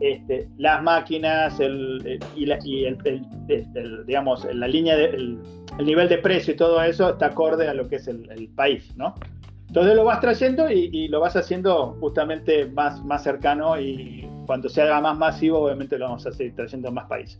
este, 0.00 0.48
las 0.58 0.82
máquinas 0.82 1.58
el, 1.58 2.20
y, 2.36 2.46
la, 2.46 2.58
el, 2.64 4.06
digamos, 4.06 4.46
la 4.52 4.68
línea, 4.68 4.96
de, 4.96 5.06
el, 5.06 5.38
nivel 5.84 6.08
de 6.08 6.18
precio 6.18 6.54
y 6.54 6.56
todo 6.56 6.80
eso 6.82 7.10
está 7.10 7.26
acorde 7.26 7.66
a 7.66 7.74
lo 7.74 7.88
que 7.88 7.96
es 7.96 8.06
el, 8.08 8.48
país, 8.54 8.94
¿no? 8.96 9.14
Entonces 9.68 9.94
lo 9.94 10.04
vas 10.04 10.20
trayendo 10.20 10.70
y, 10.70 11.08
lo 11.08 11.20
vas 11.20 11.36
haciendo 11.36 11.96
justamente 12.00 12.66
más, 12.66 13.04
más 13.04 13.22
cercano 13.22 13.78
y 13.78 14.26
cuando 14.46 14.68
se 14.68 14.80
haga 14.80 15.00
más 15.00 15.16
masivo, 15.16 15.58
obviamente 15.60 15.98
lo 15.98 16.06
vamos 16.06 16.26
a 16.26 16.32
seguir 16.32 16.54
trayendo 16.56 16.88
a 16.88 16.90
más 16.90 17.06
países. 17.06 17.38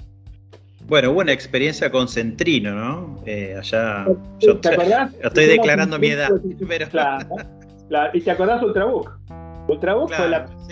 Bueno, 0.87 1.13
una 1.13 1.33
experiencia 1.33 1.91
con 1.91 2.07
Centrino, 2.07 2.73
¿no? 2.73 3.23
Eh, 3.27 3.57
allá. 3.59 4.07
Yo 4.41 4.59
¿Te 4.59 4.69
acordás? 4.69 5.13
Estoy 5.23 5.47
declarando 5.47 5.99
mi 5.99 6.09
edad. 6.09 6.31
Claro, 7.89 8.11
¿Y 8.13 8.21
te 8.21 8.31
acordás 8.31 8.61
de 8.61 8.67
Ultrabook? 8.67 9.19
Ultrabook 9.67 10.13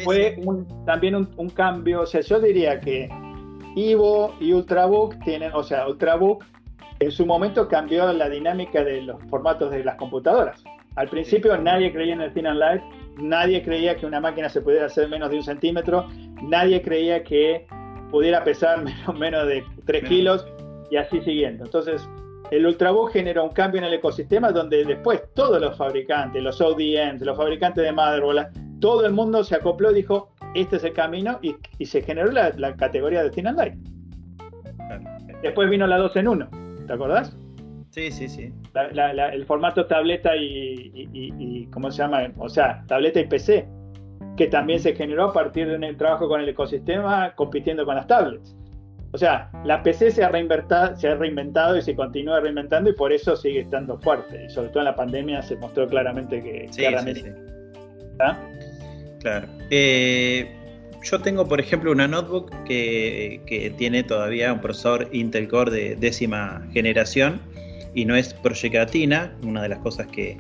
fue, 0.05 0.39
también 0.85 1.15
un, 1.15 1.49
cambio. 1.49 2.03
O 2.03 2.07
sea, 2.07 2.21
yo 2.21 2.39
diría 2.39 2.79
que 2.79 3.09
Ivo 3.75 4.35
y 4.39 4.53
Ultrabook 4.53 5.19
tienen, 5.25 5.51
o 5.55 5.63
sea, 5.63 5.89
Ultrabook 5.89 6.45
en 6.99 7.11
su 7.11 7.25
momento 7.25 7.69
cambió 7.69 8.13
la 8.13 8.29
dinámica 8.29 8.85
de 8.85 9.01
los 9.01 9.17
formatos 9.31 9.71
de 9.71 9.83
las 9.83 9.97
computadoras. 9.97 10.63
Al 10.97 11.09
principio 11.09 11.57
nadie 11.59 11.93
creía 11.93 12.15
en 12.15 12.23
el 12.23 12.33
Thin 12.33 12.47
and 12.47 12.59
Light, 12.59 12.83
nadie 13.19 13.63
creía 13.63 13.97
que 13.97 14.07
una 14.07 14.21
máquina 14.21 14.49
se 14.49 14.61
pudiera 14.61 14.87
hacer 14.87 15.09
menos 15.09 15.31
de 15.31 15.37
un 15.37 15.43
centímetro, 15.43 16.07
nadie 16.43 16.83
creía 16.83 17.23
que 17.23 17.67
pudiera 18.11 18.43
pesar 18.45 18.83
menos, 19.19 19.47
de 19.47 19.63
3 19.85 20.05
kilos 20.05 20.47
y 20.91 20.97
así 20.97 21.21
siguiendo. 21.21 21.65
Entonces, 21.65 22.09
el 22.51 22.65
Ultrabook 22.65 23.13
generó 23.13 23.45
un 23.45 23.51
cambio 23.51 23.79
en 23.81 23.87
el 23.87 23.95
ecosistema 23.95 24.53
donde 24.53 24.85
después 24.85 25.23
todos 25.35 25.61
los 25.61 25.77
fabricantes, 25.77 26.43
los 26.43 26.61
ODMs, 26.61 27.21
los 27.21 27.37
fabricantes 27.37 27.85
de 27.85 27.93
motherboard, 27.93 28.49
todo 28.81 29.05
el 29.05 29.13
mundo 29.13 29.43
se 29.45 29.57
acopló 29.57 29.91
y 29.91 29.95
dijo, 29.95 30.31
este 30.55 30.77
es 30.77 30.85
el 30.85 30.93
camino 30.93 31.39
y, 31.43 31.57
se 31.85 32.03
generó 32.03 32.31
la, 32.31 32.77
categoría 32.77 33.23
de 33.23 33.31
Thin 33.31 33.49
and 33.49 33.59
Light. 33.59 33.75
Después 35.43 35.69
vino 35.69 35.87
la 35.87 35.99
2 35.99 36.17
en 36.17 36.29
1, 36.29 36.49
¿te 36.87 36.93
acordás? 36.93 37.37
Sí, 37.97 38.13
sí, 38.13 38.29
sí. 38.29 38.53
el 38.75 39.47
formato 39.47 39.87
tableta 39.87 40.37
y, 40.37 41.67
¿cómo 41.73 41.91
se 41.91 42.03
llama? 42.03 42.31
O 42.37 42.47
sea, 42.47 42.85
tableta 42.87 43.21
y 43.21 43.27
PC, 43.27 43.67
que 44.37 44.49
también 44.49 44.81
se 44.81 44.95
generó 44.95 45.25
a 45.25 45.33
partir 45.33 45.67
de 45.67 45.77
un 45.77 45.97
trabajo 45.97 46.29
con 46.29 46.43
el 46.43 46.49
ecosistema 46.51 47.35
compitiendo 47.35 47.87
con 47.87 47.97
las 47.97 48.07
tablets. 48.07 48.55
O 49.13 49.19
sea, 49.19 49.51
la 49.65 49.83
PC 49.83 50.11
se 50.11 50.23
ha, 50.23 50.29
reinventado, 50.29 50.95
se 50.95 51.09
ha 51.09 51.15
reinventado 51.15 51.79
y 51.79 51.81
se 51.81 51.97
continúa 51.97 52.41
reinventando 52.41 52.91
y 52.91 52.93
por 52.93 53.15
eso 53.15 53.35
sigue 53.35 53.61
estando 53.61 53.97
fuerte. 53.97 54.45
Y 54.45 54.51
sobre 54.51 54.69
todo 54.69 54.81
en 54.81 54.85
la 54.85 54.95
pandemia 54.95 55.41
se 55.41 55.57
mostró 55.57 55.89
claramente 55.89 56.43
que... 56.43 56.69
Sí, 56.71 56.85
sí, 57.03 57.15
sí. 57.15 57.31
Claro. 59.21 59.49
Eh, 59.71 60.55
yo 61.03 61.19
tengo, 61.23 61.49
por 61.49 61.61
ejemplo, 61.61 61.93
una 61.93 62.07
notebook 62.07 62.51
que, 62.65 63.41
que, 63.47 63.71
tiene 63.71 64.03
todavía 64.03 64.53
un 64.53 64.61
procesador 64.61 65.09
Intel 65.13 65.49
Core 65.49 65.71
de 65.71 65.97
décima 65.97 66.63
generación 66.75 67.41
y 67.97 68.05
no 68.05 68.15
es 68.15 68.33
proyectatina. 68.35 69.33
Una 69.43 69.63
de 69.63 69.71
las 69.71 69.81
cosas 69.81 70.07
que, 70.07 70.37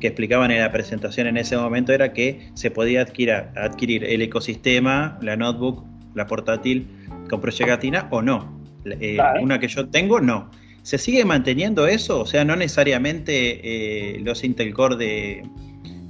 explicaban 0.00 0.50
en 0.50 0.60
la 0.60 0.72
presentación 0.72 1.26
en 1.26 1.36
ese 1.36 1.58
momento 1.58 1.92
era 1.92 2.14
que 2.14 2.48
se 2.54 2.70
podía 2.70 3.02
adquirir, 3.02 3.34
adquirir 3.54 4.02
el 4.02 4.22
ecosistema, 4.22 5.18
la 5.20 5.36
notebook, 5.36 5.84
la 6.14 6.26
portátil 6.26 6.86
con 7.28 7.38
proyectatina 7.42 8.08
o 8.10 8.22
no. 8.22 8.58
Eh, 8.86 9.18
una 9.42 9.58
que 9.58 9.68
yo 9.68 9.90
tengo, 9.90 10.18
no. 10.20 10.50
¿Se 10.82 10.96
sigue 10.96 11.26
manteniendo 11.26 11.86
eso? 11.86 12.20
O 12.22 12.24
sea, 12.24 12.46
no 12.46 12.56
necesariamente 12.56 14.14
eh, 14.14 14.20
los 14.20 14.42
Intel 14.42 14.72
Core 14.72 14.96
de 14.96 15.42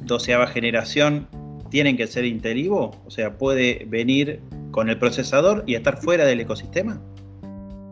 doceava 0.05 0.47
generación 0.47 1.27
tienen 1.71 1.97
que 1.97 2.07
ser 2.07 2.25
Intel 2.25 2.65
Evo? 2.65 2.93
O 3.07 3.11
sea, 3.11 3.37
¿puede 3.37 3.87
venir 3.89 4.41
con 4.71 4.89
el 4.89 4.99
procesador 4.99 5.65
y 5.67 5.75
estar 5.75 5.97
fuera 5.97 6.25
del 6.25 6.41
ecosistema? 6.41 7.01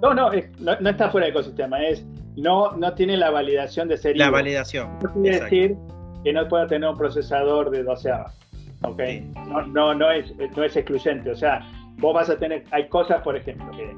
No, 0.03 0.15
no, 0.15 0.31
no, 0.61 0.91
está 0.91 1.11
fuera 1.11 1.27
del 1.27 1.35
ecosistema, 1.35 1.85
es 1.85 2.05
no, 2.39 2.73
no 2.73 2.95
tiene 2.95 3.17
la 3.17 3.31
validación 3.31 3.89
de 3.89 3.97
ser 3.97 4.17
La 4.17 4.31
validación. 4.31 4.99
No 5.03 5.13
quiere 5.13 5.41
decir 5.41 5.77
que 6.25 6.33
no 6.33 6.47
pueda 6.49 6.67
tener 6.67 6.89
un 6.89 6.97
procesador 6.97 7.71
de 7.71 7.83
doceava. 7.83 8.33
¿ok? 8.83 9.01
No, 9.49 9.67
no, 9.67 9.95
no, 9.95 10.11
es, 10.11 10.35
no 10.57 10.65
es 10.65 10.77
excluyente. 10.77 11.31
O 11.31 11.37
sea, 11.37 11.61
vos 11.99 12.15
vas 12.15 12.31
a 12.31 12.39
tener, 12.39 12.65
hay 12.71 12.89
cosas, 12.89 13.23
por 13.23 13.37
ejemplo, 13.37 13.71
que 13.73 13.95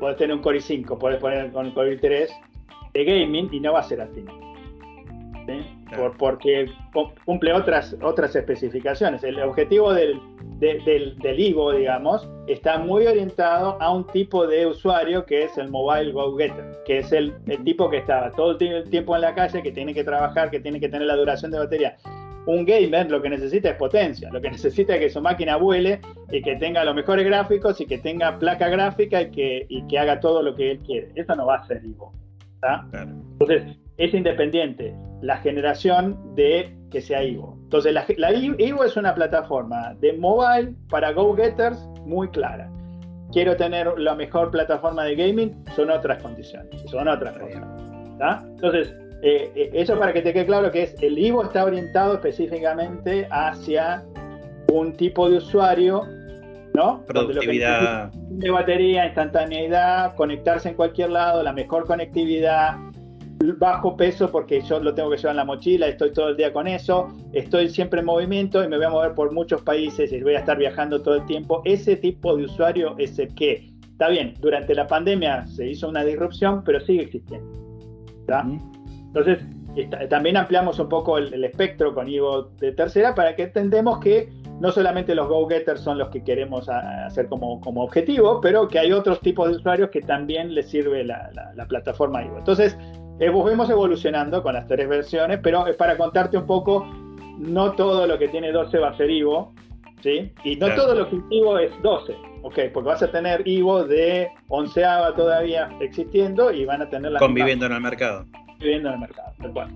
puedes 0.00 0.16
tener 0.16 0.36
un 0.36 0.42
Core 0.42 0.58
i5, 0.58 0.98
puedes 0.98 1.20
poner 1.20 1.52
con 1.52 1.66
el 1.66 1.74
Core 1.74 2.00
i3 2.00 2.28
de 2.92 3.04
gaming 3.04 3.48
y 3.52 3.60
no 3.60 3.72
va 3.72 3.80
a 3.80 3.82
ser 3.82 4.00
así 4.00 4.24
porque 6.18 6.66
cumple 7.24 7.52
otras, 7.52 7.96
otras 8.02 8.34
especificaciones. 8.34 9.22
El 9.22 9.40
objetivo 9.40 9.92
del, 9.92 10.20
del, 10.58 11.40
Ivo, 11.40 11.72
digamos, 11.72 12.28
está 12.46 12.78
muy 12.78 13.06
orientado 13.06 13.80
a 13.80 13.92
un 13.92 14.06
tipo 14.08 14.46
de 14.46 14.66
usuario 14.66 15.24
que 15.24 15.44
es 15.44 15.56
el 15.58 15.70
mobile 15.70 16.12
go-getter, 16.12 16.78
que 16.84 16.98
es 16.98 17.12
el, 17.12 17.34
tipo 17.64 17.90
que 17.90 17.98
está 17.98 18.30
todo 18.32 18.56
el 18.58 18.90
tiempo 18.90 19.14
en 19.14 19.22
la 19.22 19.34
calle, 19.34 19.62
que 19.62 19.72
tiene 19.72 19.94
que 19.94 20.04
trabajar, 20.04 20.50
que 20.50 20.60
tiene 20.60 20.80
que 20.80 20.88
tener 20.88 21.06
la 21.06 21.16
duración 21.16 21.50
de 21.50 21.58
batería. 21.58 21.96
Un 22.46 22.64
gamer 22.64 23.10
lo 23.10 23.20
que 23.20 23.28
necesita 23.28 23.70
es 23.70 23.76
potencia, 23.76 24.30
lo 24.30 24.40
que 24.40 24.50
necesita 24.50 24.94
es 24.94 25.00
que 25.00 25.10
su 25.10 25.20
máquina 25.20 25.56
vuele 25.56 26.00
y 26.30 26.42
que 26.42 26.54
tenga 26.56 26.84
los 26.84 26.94
mejores 26.94 27.26
gráficos 27.26 27.80
y 27.80 27.86
que 27.86 27.98
tenga 27.98 28.38
placa 28.38 28.68
gráfica 28.68 29.22
y 29.22 29.30
que, 29.32 29.66
y 29.68 29.84
que 29.88 29.98
haga 29.98 30.20
todo 30.20 30.42
lo 30.42 30.54
que 30.54 30.72
él 30.72 30.78
quiere. 30.78 31.10
Eso 31.16 31.34
no 31.34 31.46
va 31.46 31.56
a 31.56 31.66
ser 31.66 31.84
Ivo. 31.84 32.12
Entonces, 32.92 33.76
es 33.98 34.14
independiente 34.14 34.94
la 35.22 35.38
generación 35.38 36.34
de 36.34 36.76
que 36.90 37.00
sea 37.00 37.22
Ivo. 37.22 37.58
Entonces, 37.64 37.92
la, 37.92 38.32
Ivo 38.32 38.84
es 38.84 38.96
una 38.96 39.14
plataforma 39.14 39.94
de 40.00 40.12
mobile 40.12 40.74
para 40.88 41.12
go-getters 41.12 41.78
muy 42.04 42.28
clara. 42.28 42.70
Quiero 43.32 43.56
tener 43.56 43.98
la 43.98 44.14
mejor 44.14 44.50
plataforma 44.50 45.04
de 45.04 45.16
gaming, 45.16 45.64
son 45.74 45.90
otras 45.90 46.22
condiciones, 46.22 46.80
son 46.90 47.08
otras 47.08 47.36
cosas. 47.38 47.62
Entonces, 48.46 48.94
eh, 49.22 49.50
eh, 49.56 49.70
eso 49.72 49.98
para 49.98 50.12
que 50.12 50.22
te 50.22 50.32
quede 50.32 50.46
claro 50.46 50.70
que 50.70 50.84
es 50.84 51.02
el 51.02 51.18
Ivo 51.18 51.42
está 51.42 51.64
orientado 51.64 52.14
específicamente 52.14 53.26
hacia 53.30 54.04
un 54.72 54.92
tipo 54.92 55.28
de 55.28 55.38
usuario 55.38 56.04
¿no? 56.76 57.02
Productividad. 57.06 58.12
De 58.12 58.50
batería, 58.50 59.06
instantaneidad, 59.06 60.14
conectarse 60.14 60.68
en 60.68 60.74
cualquier 60.74 61.10
lado, 61.10 61.42
la 61.42 61.52
mejor 61.52 61.86
conectividad, 61.86 62.76
bajo 63.58 63.96
peso 63.96 64.30
porque 64.30 64.60
yo 64.62 64.80
lo 64.80 64.94
tengo 64.94 65.10
que 65.10 65.16
llevar 65.16 65.32
en 65.32 65.36
la 65.36 65.44
mochila, 65.44 65.86
estoy 65.86 66.12
todo 66.12 66.30
el 66.30 66.36
día 66.36 66.52
con 66.52 66.66
eso, 66.66 67.08
estoy 67.32 67.68
siempre 67.68 68.00
en 68.00 68.06
movimiento 68.06 68.64
y 68.64 68.68
me 68.68 68.76
voy 68.76 68.86
a 68.86 68.90
mover 68.90 69.14
por 69.14 69.32
muchos 69.32 69.62
países 69.62 70.12
y 70.12 70.22
voy 70.22 70.34
a 70.34 70.40
estar 70.40 70.56
viajando 70.56 71.02
todo 71.02 71.16
el 71.16 71.26
tiempo. 71.26 71.62
Ese 71.64 71.96
tipo 71.96 72.36
de 72.36 72.44
usuario 72.44 72.94
es 72.98 73.18
el 73.18 73.34
que, 73.34 73.70
está 73.90 74.08
bien, 74.08 74.34
durante 74.40 74.74
la 74.74 74.86
pandemia 74.86 75.46
se 75.46 75.68
hizo 75.68 75.88
una 75.88 76.04
disrupción, 76.04 76.62
pero 76.64 76.80
sigue 76.80 77.02
existiendo. 77.02 77.46
Entonces, 79.06 79.38
también 80.08 80.36
ampliamos 80.36 80.78
un 80.78 80.88
poco 80.88 81.18
el, 81.18 81.44
espectro 81.44 81.94
con 81.94 82.08
Ivo 82.08 82.50
de 82.58 82.72
tercera 82.72 83.14
para 83.14 83.36
que 83.36 83.44
entendemos 83.44 83.98
que 83.98 84.30
no 84.60 84.72
solamente 84.72 85.14
los 85.14 85.28
go-getters 85.28 85.80
son 85.80 85.98
los 85.98 86.08
que 86.08 86.24
queremos 86.24 86.68
hacer 86.68 87.28
como, 87.28 87.60
como, 87.60 87.82
objetivo, 87.84 88.40
pero 88.40 88.66
que 88.68 88.78
hay 88.78 88.92
otros 88.92 89.20
tipos 89.20 89.50
de 89.50 89.56
usuarios 89.56 89.90
que 89.90 90.00
también 90.00 90.54
les 90.54 90.70
sirve 90.70 91.04
la, 91.04 91.30
la 91.54 91.66
plataforma 91.66 92.24
Ivo. 92.24 92.38
Entonces, 92.38 92.76
fuimos 93.18 93.70
evolucionando 93.70 94.42
con 94.42 94.54
las 94.54 94.66
tres 94.66 94.88
versiones, 94.88 95.40
pero 95.42 95.66
es 95.66 95.76
para 95.76 95.96
contarte 95.96 96.36
un 96.36 96.46
poco, 96.46 96.86
no 97.38 97.72
todo 97.72 98.06
lo 98.06 98.18
que 98.18 98.28
tiene 98.28 98.52
12 98.52 98.78
va 98.78 98.90
a 98.90 98.96
ser 98.96 99.10
Ivo, 99.10 99.54
¿sí? 100.02 100.32
Y 100.44 100.56
no 100.56 100.74
todo 100.74 100.94
lo 100.94 101.08
que 101.08 101.16
es 101.16 101.22
Ivo 101.30 101.58
es 101.58 101.82
12, 101.82 102.14
¿ok? 102.42 102.58
Porque 102.72 102.88
vas 102.88 103.02
a 103.02 103.10
tener 103.10 103.46
Ivo 103.46 103.84
de 103.84 104.30
onceava 104.48 105.14
todavía 105.14 105.68
existiendo 105.80 106.52
y 106.52 106.64
van 106.64 106.82
a 106.82 106.90
tener 106.90 107.12
la... 107.12 107.18
Conviviendo 107.18 107.66
en 107.66 107.72
el 107.72 107.80
mercado. 107.80 108.26
Conviviendo 108.46 108.88
en 108.88 108.94
el 108.94 109.00
mercado, 109.00 109.32
tal 109.40 109.52
cual. 109.52 109.68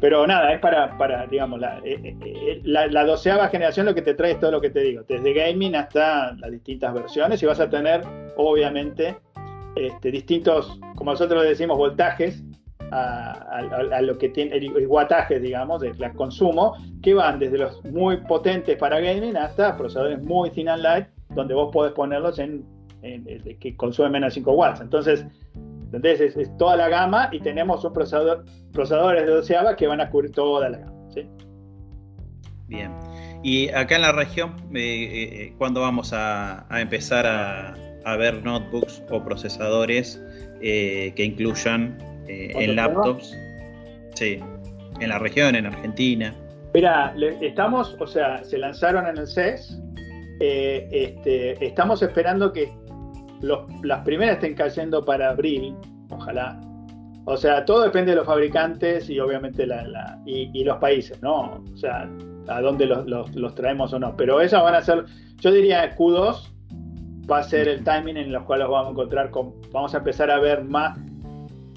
Pero 0.00 0.26
nada, 0.26 0.52
es 0.52 0.60
para, 0.60 0.96
para 0.96 1.26
digamos, 1.26 1.58
la, 1.58 1.80
eh, 1.84 2.16
eh, 2.24 2.60
la, 2.62 3.04
doceava 3.04 3.48
generación 3.48 3.84
lo 3.86 3.94
que 3.94 4.02
te 4.02 4.14
trae 4.14 4.32
es 4.32 4.40
todo 4.40 4.52
lo 4.52 4.60
que 4.60 4.70
te 4.70 4.80
digo, 4.80 5.02
desde 5.08 5.32
gaming 5.32 5.74
hasta 5.74 6.34
las 6.34 6.52
distintas 6.52 6.94
versiones 6.94 7.42
y 7.42 7.46
vas 7.46 7.58
a 7.58 7.68
tener, 7.68 8.02
obviamente, 8.36 9.16
este, 9.74 10.12
distintos, 10.12 10.78
como 10.94 11.10
nosotros 11.10 11.42
decimos, 11.42 11.76
voltajes 11.76 12.44
a, 12.90 14.00
lo 14.02 14.18
que 14.18 14.28
tiene 14.30 14.56
el, 14.56 14.86
guataje, 14.86 15.40
digamos, 15.40 15.80
de 15.80 15.94
consumo, 16.14 16.74
que 17.02 17.14
van 17.14 17.38
desde 17.38 17.58
los 17.58 17.84
muy 17.84 18.18
potentes 18.18 18.76
para 18.76 19.00
gaming 19.00 19.36
hasta 19.36 19.76
procesadores 19.76 20.22
muy 20.22 20.50
thin 20.50 20.68
and 20.68 20.82
light, 20.82 21.06
donde 21.30 21.54
vos 21.54 21.70
podés 21.72 21.92
ponerlos 21.92 22.38
en, 22.38 22.64
que 23.60 23.76
consumen 23.76 24.12
menos 24.12 24.34
de 24.34 24.40
5 24.40 24.52
watts. 24.52 24.80
Entonces, 24.80 25.24
entonces 25.92 26.36
es, 26.36 26.56
toda 26.58 26.76
la 26.76 26.88
gama 26.88 27.28
y 27.32 27.40
tenemos 27.40 27.84
un 27.84 27.92
procesador, 27.92 28.44
procesadores 28.72 29.24
de 29.24 29.32
doceava 29.32 29.76
que 29.76 29.86
van 29.86 30.00
a 30.00 30.10
cubrir 30.10 30.32
toda 30.32 30.68
la 30.68 30.78
gama. 30.78 30.92
Bien. 32.68 32.92
Y 33.42 33.70
acá 33.70 33.96
en 33.96 34.02
la 34.02 34.12
región, 34.12 34.54
eh, 34.74 35.30
eh, 35.32 35.54
¿cuándo 35.56 35.80
vamos 35.80 36.12
a, 36.12 36.66
empezar 36.70 37.26
a, 37.26 37.74
ver 38.16 38.42
notebooks 38.42 39.02
o 39.10 39.22
procesadores 39.22 40.22
eh, 40.62 41.12
que 41.14 41.24
incluyan 41.24 41.98
eh, 42.28 42.52
en 42.54 42.76
laptops. 42.76 43.36
Sí, 44.14 44.40
en 45.00 45.08
la 45.08 45.18
región, 45.18 45.54
en 45.54 45.66
Argentina. 45.66 46.34
Mira, 46.74 47.14
estamos, 47.40 47.96
o 47.98 48.06
sea, 48.06 48.44
se 48.44 48.58
lanzaron 48.58 49.06
en 49.06 49.18
el 49.18 49.26
CES. 49.26 49.80
Eh, 50.40 50.88
este, 50.92 51.64
estamos 51.64 52.02
esperando 52.02 52.52
que 52.52 52.70
las 53.82 54.00
primeras 54.04 54.36
estén 54.36 54.54
cayendo 54.54 55.04
para 55.04 55.30
abril, 55.30 55.74
ojalá. 56.10 56.60
O 57.24 57.36
sea, 57.36 57.64
todo 57.64 57.82
depende 57.82 58.12
de 58.12 58.16
los 58.16 58.26
fabricantes 58.26 59.08
y 59.10 59.20
obviamente 59.20 59.66
la, 59.66 60.18
y, 60.24 60.64
los 60.64 60.78
países, 60.78 61.20
¿no? 61.22 61.62
O 61.72 61.76
sea, 61.76 62.08
a 62.48 62.60
dónde 62.60 62.86
los, 62.86 63.54
traemos 63.54 63.92
o 63.92 63.98
no. 63.98 64.16
Pero 64.16 64.40
esas 64.40 64.62
van 64.62 64.74
a 64.74 64.82
ser, 64.82 65.04
yo 65.36 65.50
diría 65.52 65.94
Q2 65.96 66.48
va 67.30 67.38
a 67.38 67.42
ser 67.42 67.68
el 67.68 67.84
timing 67.84 68.16
en 68.16 68.34
el 68.34 68.42
cual 68.44 68.60
los 68.60 68.70
vamos 68.70 68.88
a 68.88 68.90
encontrar, 68.92 69.30
con, 69.30 69.52
vamos 69.72 69.94
a 69.94 69.98
empezar 69.98 70.30
a 70.30 70.38
ver 70.38 70.64
más 70.64 70.98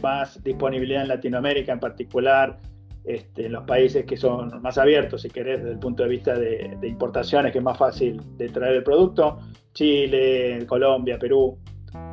más 0.02 0.44
disponibilidad 0.44 1.04
en 1.04 1.10
Latinoamérica 1.10 1.74
en 1.74 1.80
particular, 1.80 2.58
este, 3.04 3.48
en 3.48 3.54
los 3.54 3.64
países 3.64 4.06
que 4.06 4.16
son 4.16 4.62
más 4.62 4.78
abiertos, 4.78 5.24
si 5.24 5.30
querés, 5.30 5.60
desde 5.60 5.74
el 5.74 5.80
punto 5.80 6.04
de 6.04 6.10
vista 6.10 6.38
de, 6.38 6.78
importaciones, 6.84 7.52
que 7.52 7.58
es 7.58 7.64
más 7.64 7.78
fácil 7.78 8.22
de 8.38 8.50
traer 8.50 8.76
el 8.76 8.84
producto, 8.84 9.40
Chile, 9.74 10.66
Colombia, 10.68 11.18
Perú, 11.18 11.58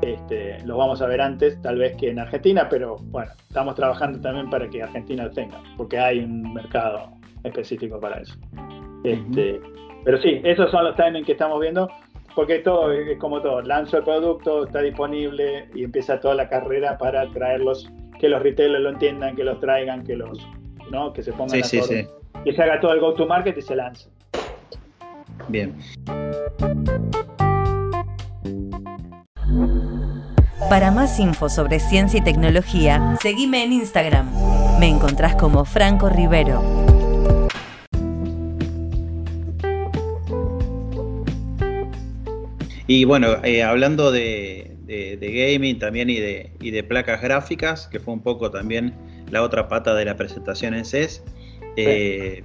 este, 0.00 0.58
los 0.64 0.78
vamos 0.78 1.02
a 1.02 1.06
ver 1.06 1.20
antes, 1.20 1.60
tal 1.60 1.76
vez 1.76 1.96
que 1.96 2.10
en 2.10 2.18
Argentina, 2.18 2.68
pero 2.68 2.96
bueno, 2.96 3.30
estamos 3.48 3.74
trabajando 3.74 4.20
también 4.20 4.48
para 4.48 4.68
que 4.68 4.82
Argentina 4.82 5.24
lo 5.24 5.30
tenga, 5.30 5.62
porque 5.76 5.98
hay 5.98 6.20
un 6.20 6.54
mercado 6.54 7.10
específico 7.44 8.00
para 8.00 8.20
eso. 8.20 8.34
Este, 9.04 9.60
Pero 10.04 10.20
sí, 10.22 10.40
esos 10.42 10.70
son 10.70 10.84
los 10.84 10.96
timings 10.96 11.26
que 11.26 11.32
estamos 11.32 11.60
viendo 11.60 11.88
porque 12.38 12.60
todo 12.60 12.92
es 12.92 13.18
como 13.18 13.42
todo, 13.42 13.62
lanzo 13.62 13.96
el 13.96 14.04
producto, 14.04 14.66
está 14.66 14.80
disponible 14.80 15.68
y 15.74 15.82
empieza 15.82 16.20
toda 16.20 16.36
la 16.36 16.48
carrera 16.48 16.96
para 16.96 17.28
traerlos, 17.32 17.90
que 18.20 18.28
los 18.28 18.40
retailers 18.40 18.80
lo 18.80 18.90
entiendan, 18.90 19.34
que 19.34 19.42
los 19.42 19.58
traigan, 19.58 20.04
que 20.04 20.14
los, 20.14 20.38
¿no? 20.92 21.12
Que 21.12 21.24
se 21.24 21.32
pongan 21.32 21.64
sí, 21.64 21.78
a 21.80 21.82
sí, 21.82 22.06
que 22.44 22.52
se 22.52 22.62
haga 22.62 22.78
todo 22.78 22.92
el 22.92 23.00
go 23.00 23.12
to 23.14 23.26
market 23.26 23.58
y 23.58 23.62
se 23.62 23.74
lance. 23.74 24.08
Bien. 25.48 25.76
Para 30.70 30.92
más 30.92 31.18
info 31.18 31.48
sobre 31.48 31.80
ciencia 31.80 32.20
y 32.20 32.22
tecnología, 32.22 33.16
seguime 33.20 33.64
en 33.64 33.72
Instagram. 33.72 34.30
Me 34.78 34.86
encontrás 34.86 35.34
como 35.34 35.64
Franco 35.64 36.08
Rivero. 36.08 36.77
Y 42.90 43.04
bueno, 43.04 43.36
eh, 43.44 43.62
hablando 43.62 44.10
de, 44.10 44.74
gaming 45.20 45.78
también 45.78 46.08
y 46.08 46.18
de, 46.18 46.50
de 46.58 46.82
placas 46.82 47.20
gráficas, 47.20 47.86
que 47.86 48.00
fue 48.00 48.14
un 48.14 48.22
poco 48.22 48.50
también 48.50 48.94
la 49.30 49.42
otra 49.42 49.68
pata 49.68 49.94
de 49.94 50.06
la 50.06 50.16
presentación 50.16 50.72
en 50.72 50.86
CES, 50.86 51.22
eh, 51.76 52.42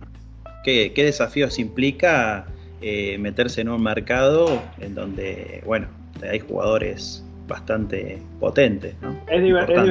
¿qué, 0.65 0.91
desafíos 0.93 1.59
implica 1.59 2.45
eh, 2.81 3.17
meterse 3.19 3.61
en 3.61 3.69
un 3.69 3.81
mercado 3.81 4.61
en 4.81 4.95
donde, 4.95 5.63
bueno, 5.65 5.87
hay 6.29 6.39
jugadores 6.39 7.25
bastante 7.47 8.21
potentes? 8.41 8.95
¿no? 9.01 9.17
Es, 9.31 9.41
divertido, 9.41 9.79
es 9.79 9.85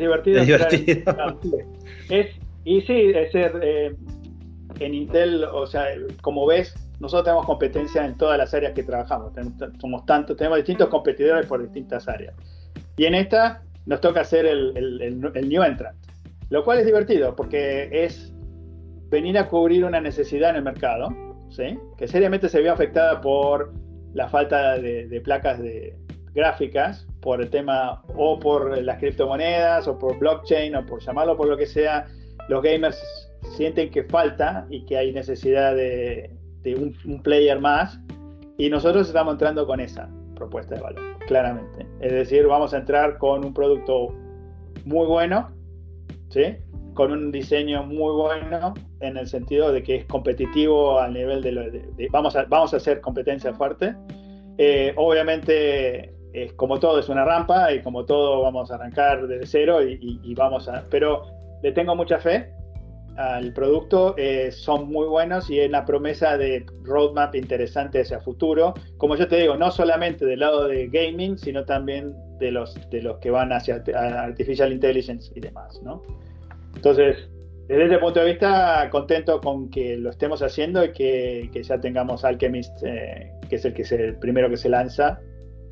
divertido. 0.00 0.40
Es 0.40 0.46
divertido. 0.46 0.98
y 2.64 2.80
sí, 2.80 3.12
es 3.14 3.30
ser 3.30 3.52
en 4.80 4.94
Intel, 4.94 5.44
o 5.44 5.64
sea, 5.68 5.86
como 6.22 6.44
ves, 6.44 6.74
nosotros 7.00 7.24
tenemos 7.24 7.46
competencia 7.46 8.04
en 8.04 8.16
todas 8.16 8.36
las 8.36 8.52
áreas 8.52 8.72
que 8.74 8.82
trabajamos. 8.82 9.32
Somos 9.80 10.04
tantos, 10.04 10.36
tenemos 10.36 10.58
distintos 10.58 10.88
competidores 10.88 11.46
por 11.46 11.62
distintas 11.62 12.06
áreas. 12.06 12.34
Y 12.96 13.06
en 13.06 13.14
esta 13.14 13.62
nos 13.86 14.02
toca 14.02 14.20
hacer 14.20 14.44
el, 14.44 14.76
el, 14.76 15.48
new 15.48 15.62
entrant, 15.62 15.96
lo 16.50 16.62
cual 16.62 16.78
es 16.78 16.86
divertido 16.86 17.34
porque 17.34 17.88
es 18.04 18.32
venir 19.08 19.38
a 19.38 19.48
cubrir 19.48 19.84
una 19.84 20.00
necesidad 20.00 20.50
en 20.50 20.56
el 20.56 20.62
mercado, 20.62 21.08
¿sí? 21.48 21.78
que 21.96 22.06
seriamente 22.06 22.50
se 22.50 22.60
vio 22.60 22.72
afectada 22.72 23.20
por 23.22 23.72
la 24.12 24.28
falta 24.28 24.78
de, 24.78 25.20
placas 25.24 25.58
de 25.58 25.96
gráficas, 26.34 27.06
por 27.22 27.40
el 27.40 27.48
tema 27.48 28.02
o 28.14 28.38
por 28.38 28.80
las 28.82 28.98
criptomonedas 28.98 29.88
o 29.88 29.98
por 29.98 30.18
blockchain 30.18 30.76
o 30.76 30.84
por 30.84 31.00
llamarlo 31.00 31.36
por 31.36 31.48
lo 31.48 31.56
que 31.56 31.66
sea, 31.66 32.06
los 32.48 32.62
gamers 32.62 33.00
sienten 33.56 33.90
que 33.90 34.04
falta 34.04 34.66
y 34.68 34.84
que 34.84 34.98
hay 34.98 35.12
necesidad 35.12 35.74
de, 35.74 36.30
un, 36.64 37.22
player 37.22 37.60
más 37.60 38.00
y 38.58 38.68
nosotros 38.68 39.06
estamos 39.06 39.34
entrando 39.34 39.66
con 39.66 39.80
esa 39.80 40.08
propuesta 40.34 40.74
de 40.74 40.80
valor, 40.80 41.02
claramente. 41.26 41.86
Es 42.00 42.12
decir, 42.12 42.46
vamos 42.46 42.74
a 42.74 42.78
entrar 42.78 43.18
con 43.18 43.44
un 43.44 43.54
producto 43.54 44.08
muy 44.84 45.06
bueno, 45.06 45.50
¿sí? 46.28 46.56
con 46.94 47.12
un 47.12 47.30
diseño 47.30 47.84
muy 47.84 48.12
bueno 48.12 48.74
en 49.00 49.16
el 49.16 49.26
sentido 49.26 49.72
de 49.72 49.82
que 49.82 49.96
es 49.96 50.04
competitivo 50.06 50.98
a 50.98 51.08
nivel 51.08 51.42
de, 51.42 51.52
lo, 51.52 51.62
vamos, 52.10 52.36
a, 52.36 52.44
vamos 52.44 52.74
a 52.74 52.78
hacer 52.78 53.00
competencia 53.00 53.54
fuerte. 53.54 53.94
Eh, 54.58 54.92
obviamente, 54.96 56.14
como 56.56 56.78
todo 56.78 56.98
es 56.98 57.08
una 57.08 57.24
rampa 57.24 57.72
y 57.72 57.80
como 57.80 58.04
todo 58.04 58.42
vamos 58.42 58.70
a 58.70 58.74
arrancar 58.74 59.26
desde 59.26 59.46
cero 59.46 59.82
y, 59.82 60.20
y 60.22 60.34
vamos 60.34 60.68
a... 60.68 60.84
Pero 60.90 61.22
le 61.62 61.72
tengo 61.72 61.94
mucha 61.94 62.18
fe 62.18 62.52
al 63.20 63.52
producto 63.52 64.14
eh, 64.16 64.50
son 64.50 64.90
muy 64.90 65.06
buenos 65.06 65.50
y 65.50 65.60
es 65.60 65.70
la 65.70 65.84
promesa 65.84 66.38
de 66.38 66.64
roadmap 66.82 67.34
interesante 67.34 68.00
hacia 68.00 68.20
futuro. 68.20 68.72
Como 68.96 69.16
yo 69.16 69.28
te 69.28 69.36
digo, 69.36 69.56
no 69.56 69.70
solamente 69.70 70.24
del 70.24 70.40
lado 70.40 70.66
de 70.66 70.88
gaming, 70.88 71.36
sino 71.36 71.64
también 71.64 72.14
de 72.38 72.50
los, 72.50 72.78
de 72.90 73.02
los 73.02 73.18
que 73.18 73.30
van 73.30 73.52
hacia 73.52 73.82
artificial 73.94 74.72
intelligence 74.72 75.30
y 75.34 75.40
demás, 75.40 75.80
¿no? 75.82 76.02
Entonces, 76.74 77.28
desde 77.68 77.86
ese 77.86 77.98
punto 77.98 78.20
de 78.20 78.26
vista, 78.26 78.88
contento 78.90 79.40
con 79.40 79.70
que 79.70 79.96
lo 79.96 80.10
estemos 80.10 80.42
haciendo 80.42 80.84
y 80.84 80.92
que, 80.92 81.50
que 81.52 81.62
ya 81.62 81.78
tengamos 81.78 82.24
Alchemist, 82.24 82.82
eh, 82.84 83.30
que 83.48 83.56
es 83.56 83.64
el 83.64 83.74
que 83.74 83.82
es 83.82 83.92
el 83.92 84.16
primero 84.16 84.48
que 84.48 84.56
se 84.56 84.70
lanza, 84.70 85.20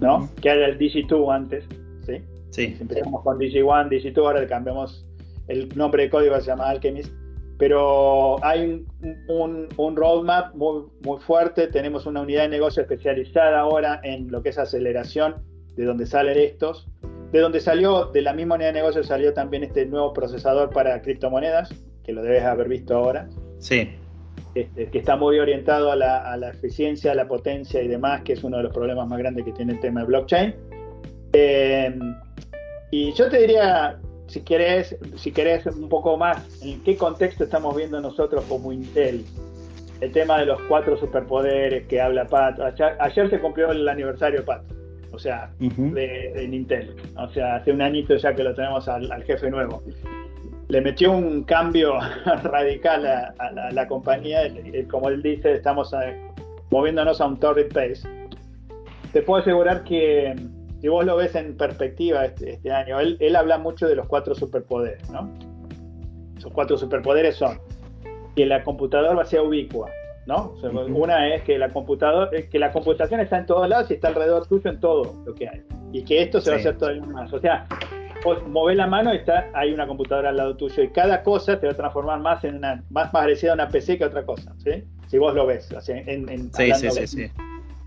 ¿no? 0.00 0.28
Que 0.42 0.50
haya 0.50 0.66
el 0.66 0.78
Digi2 0.78 1.34
antes, 1.34 1.64
¿sí? 2.04 2.20
Sí. 2.50 2.76
Empezamos 2.80 3.22
con 3.22 3.38
Digi1, 3.38 3.88
Digi2, 3.88 4.18
ahora 4.18 4.40
le 4.40 4.46
cambiamos 4.46 5.06
el 5.48 5.68
nombre 5.76 6.04
de 6.04 6.10
código, 6.10 6.38
se 6.40 6.48
llama 6.48 6.68
Alchemist 6.68 7.12
pero 7.58 8.42
hay 8.44 8.86
un, 9.28 9.68
un, 9.76 9.96
roadmap 9.96 10.54
muy, 10.54 10.84
muy 11.02 11.18
fuerte, 11.18 11.66
tenemos 11.66 12.06
una 12.06 12.20
unidad 12.20 12.42
de 12.42 12.48
negocio 12.48 12.82
especializada 12.82 13.60
ahora 13.60 14.00
en 14.04 14.30
lo 14.30 14.42
que 14.42 14.50
es 14.50 14.58
aceleración, 14.58 15.42
de 15.76 15.84
donde 15.84 16.06
salen 16.06 16.38
estos, 16.38 16.86
de 17.32 17.40
donde 17.40 17.60
salió, 17.60 18.06
de 18.06 18.22
la 18.22 18.32
misma 18.32 18.54
unidad 18.54 18.68
de 18.68 18.74
negocio 18.74 19.02
salió 19.02 19.34
también 19.34 19.64
este 19.64 19.86
nuevo 19.86 20.12
procesador 20.12 20.70
para 20.70 21.02
criptomonedas, 21.02 21.74
que 22.04 22.12
lo 22.12 22.22
debes 22.22 22.44
haber 22.44 22.68
visto 22.68 22.96
ahora. 22.96 23.28
Sí. 23.58 23.90
Este, 24.54 24.88
que 24.90 24.98
está 24.98 25.16
muy 25.16 25.38
orientado 25.38 25.92
a 25.92 25.96
la, 25.96 26.32
a 26.32 26.36
la, 26.36 26.50
eficiencia, 26.50 27.12
a 27.12 27.14
la 27.14 27.28
potencia 27.28 27.82
y 27.82 27.88
demás, 27.88 28.22
que 28.22 28.32
es 28.34 28.44
uno 28.44 28.56
de 28.56 28.62
los 28.62 28.72
problemas 28.72 29.06
más 29.08 29.18
grandes 29.18 29.44
que 29.44 29.52
tiene 29.52 29.72
el 29.72 29.80
tema 29.80 30.00
de 30.00 30.06
blockchain. 30.06 30.54
Eh, 31.32 31.98
y 32.90 33.12
yo 33.12 33.28
te 33.28 33.40
diría, 33.40 34.00
si 34.28 34.42
querés, 34.42 34.96
si 35.16 35.32
querés 35.32 35.66
un 35.66 35.88
poco 35.88 36.16
más, 36.16 36.62
en 36.62 36.82
qué 36.84 36.96
contexto 36.96 37.44
estamos 37.44 37.76
viendo 37.76 38.00
nosotros 38.00 38.44
como 38.48 38.72
Intel 38.72 39.24
el 40.00 40.12
tema 40.12 40.38
de 40.38 40.46
los 40.46 40.60
cuatro 40.62 40.96
superpoderes 40.96 41.86
que 41.86 42.00
habla 42.00 42.26
Pat. 42.26 42.58
Ayer, 43.00 43.30
se 43.30 43.40
cumplió 43.40 43.70
el 43.70 43.88
aniversario 43.88 44.44
Pat, 44.44 44.62
o 45.12 45.18
sea, 45.18 45.50
de, 45.58 46.48
Intel. 46.52 46.94
O 47.16 47.28
sea, 47.28 47.56
hace 47.56 47.72
un 47.72 47.82
añito 47.82 48.16
ya 48.16 48.34
que 48.34 48.44
lo 48.44 48.54
tenemos 48.54 48.88
al, 48.88 49.22
jefe 49.24 49.50
nuevo. 49.50 49.82
Le 50.68 50.80
metió 50.80 51.12
un 51.12 51.44
cambio 51.44 51.98
radical 52.44 53.06
a, 53.06 53.70
la, 53.72 53.88
compañía. 53.88 54.42
Como 54.88 55.08
él 55.08 55.22
dice, 55.22 55.54
estamos 55.54 55.92
eh, 55.94 56.16
moviéndonos 56.70 57.20
a 57.20 57.26
un 57.26 57.38
torrid 57.38 57.72
pace. 57.72 58.02
Te 59.12 59.22
puedo 59.22 59.40
asegurar 59.40 59.82
que 59.84 60.36
si 60.80 60.88
vos 60.88 61.04
lo 61.04 61.16
ves 61.16 61.34
en 61.34 61.56
perspectiva 61.56 62.24
este, 62.24 62.52
este, 62.52 62.70
año, 62.70 63.00
él, 63.00 63.16
él, 63.20 63.36
habla 63.36 63.58
mucho 63.58 63.88
de 63.88 63.96
los 63.96 64.06
cuatro 64.06 64.34
superpoderes, 64.34 65.08
¿no? 65.10 65.28
Esos 66.36 66.52
cuatro 66.52 66.78
superpoderes 66.78 67.36
son 67.36 67.58
que 68.36 68.46
la 68.46 68.62
computadora 68.62 69.14
va 69.14 69.22
a 69.22 69.26
ser 69.26 69.40
ubicua, 69.40 69.90
¿no? 70.26 70.54
Una 70.62 71.34
es 71.34 71.42
que 71.42 71.58
la 71.58 71.70
computadora, 71.70 72.30
que 72.30 72.58
la 72.58 72.70
computación 72.70 73.20
está 73.20 73.38
en 73.38 73.46
todos 73.46 73.68
lados 73.68 73.90
y 73.90 73.94
está 73.94 74.08
alrededor 74.08 74.46
tuyo 74.46 74.70
en 74.70 74.78
todo 74.78 75.14
lo 75.26 75.34
que 75.34 75.48
hay. 75.48 75.64
Y 75.92 76.04
que 76.04 76.22
esto 76.22 76.40
se 76.40 76.50
va 76.50 76.56
a 76.56 76.60
hacer 76.60 76.78
todavía 76.78 77.02
más. 77.02 77.32
O 77.32 77.40
sea, 77.40 77.66
vos 78.24 78.46
movés 78.46 78.76
la 78.76 78.86
mano 78.86 79.12
y 79.12 79.16
está, 79.16 79.50
hay 79.54 79.72
una 79.72 79.86
computadora 79.86 80.28
al 80.28 80.36
lado 80.36 80.56
tuyo 80.56 80.82
y 80.82 80.88
cada 80.90 81.22
cosa 81.22 81.58
te 81.58 81.66
va 81.66 81.72
a 81.72 81.76
transformar 81.76 82.20
más 82.20 82.44
en 82.44 82.56
una, 82.56 82.84
más 82.90 83.10
parecida 83.10 83.52
a 83.52 83.54
una 83.54 83.68
PC 83.68 83.98
que 83.98 84.04
otra 84.04 84.24
cosa, 84.24 84.54
¿sí? 84.58 84.84
Si 85.08 85.18
vos 85.18 85.34
lo 85.34 85.46
ves, 85.46 85.72
o 85.72 85.80
en, 85.90 86.28
en 86.28 86.52
sí, 86.52 86.72
sí, 86.74 86.90
sí, 86.90 87.06
sí. 87.06 87.30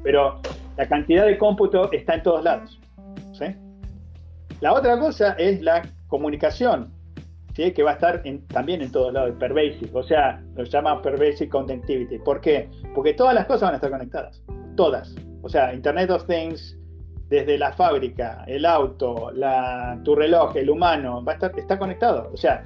Pero 0.04 0.42
la 0.78 0.88
cantidad 0.88 1.26
de 1.26 1.38
cómputo 1.38 1.92
está 1.92 2.16
en 2.16 2.24
todos 2.24 2.44
lados. 2.44 2.82
La 4.62 4.74
otra 4.74 5.00
cosa 5.00 5.32
es 5.40 5.60
la 5.64 5.82
comunicación, 6.08 6.94
¿sí? 7.56 7.72
que 7.72 7.82
va 7.82 7.92
a 7.92 7.94
estar 7.96 8.22
también 8.50 8.84
en 8.84 8.92
todos 8.92 9.12
lados, 9.12 9.34
pervasive, 9.40 9.90
o 9.92 10.04
sea, 10.04 10.40
lo 10.56 10.64
llama 10.66 11.02
pervasive 11.02 11.50
connectivity. 11.50 12.20
¿Por 12.20 12.42
qué? 12.42 12.70
Porque 12.94 13.16
todas 13.16 13.34
las 13.34 13.48
cosas 13.48 13.64
van 13.64 13.74
a 13.74 13.76
estar 13.78 13.90
conectadas, 13.90 14.44
todas. 14.76 15.16
O 15.42 15.50
sea, 15.50 15.74
Internet 15.74 16.12
of 16.12 16.28
Things, 16.28 16.78
desde 17.28 17.58
la 17.58 17.72
fábrica, 17.72 18.44
el 18.46 18.66
auto, 18.66 19.32
la, 19.32 20.00
tu 20.04 20.14
reloj, 20.14 20.56
el 20.56 20.70
humano, 20.70 21.24
va 21.24 21.32
a 21.32 21.36
estar, 21.36 21.58
está 21.58 21.80
conectado. 21.80 22.30
O 22.32 22.38
sea, 22.38 22.64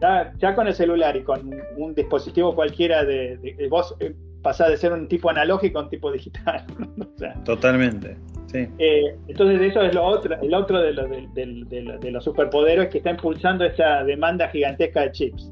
ya, 0.00 0.54
con 0.54 0.66
el 0.66 0.74
celular 0.74 1.16
y 1.16 1.22
con 1.22 1.48
un 1.76 1.94
dispositivo 1.94 2.54
cualquiera 2.56 3.04
de, 3.04 3.36
de, 3.36 3.68
vos 3.68 3.94
eh, 4.00 4.14
pasás 4.46 4.68
de 4.68 4.76
ser 4.76 4.92
un 4.92 5.08
tipo 5.08 5.28
analógico 5.28 5.80
a 5.80 5.82
un 5.82 5.88
tipo 5.88 6.12
digital. 6.12 6.64
Totalmente. 7.44 8.16
Eh, 8.54 9.18
entonces 9.26 9.60
eso 9.60 9.82
es 9.82 9.92
lo 9.92 10.04
otro, 10.04 10.40
el 10.40 10.54
otro 10.54 10.80
de, 10.80 10.92
de, 11.34 12.10
los 12.12 12.22
superpoderes 12.22 12.88
que 12.90 12.98
está 12.98 13.10
impulsando 13.10 13.64
esa 13.64 14.04
demanda 14.04 14.48
gigantesca 14.48 15.00
de 15.00 15.10
chips. 15.10 15.50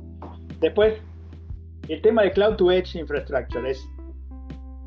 Después, 0.60 0.94
el 1.88 2.00
tema 2.02 2.22
de 2.22 2.30
Cloud 2.30 2.54
to 2.54 2.70
Edge 2.70 2.96
Infrastructure 2.96 3.68
es, 3.68 3.84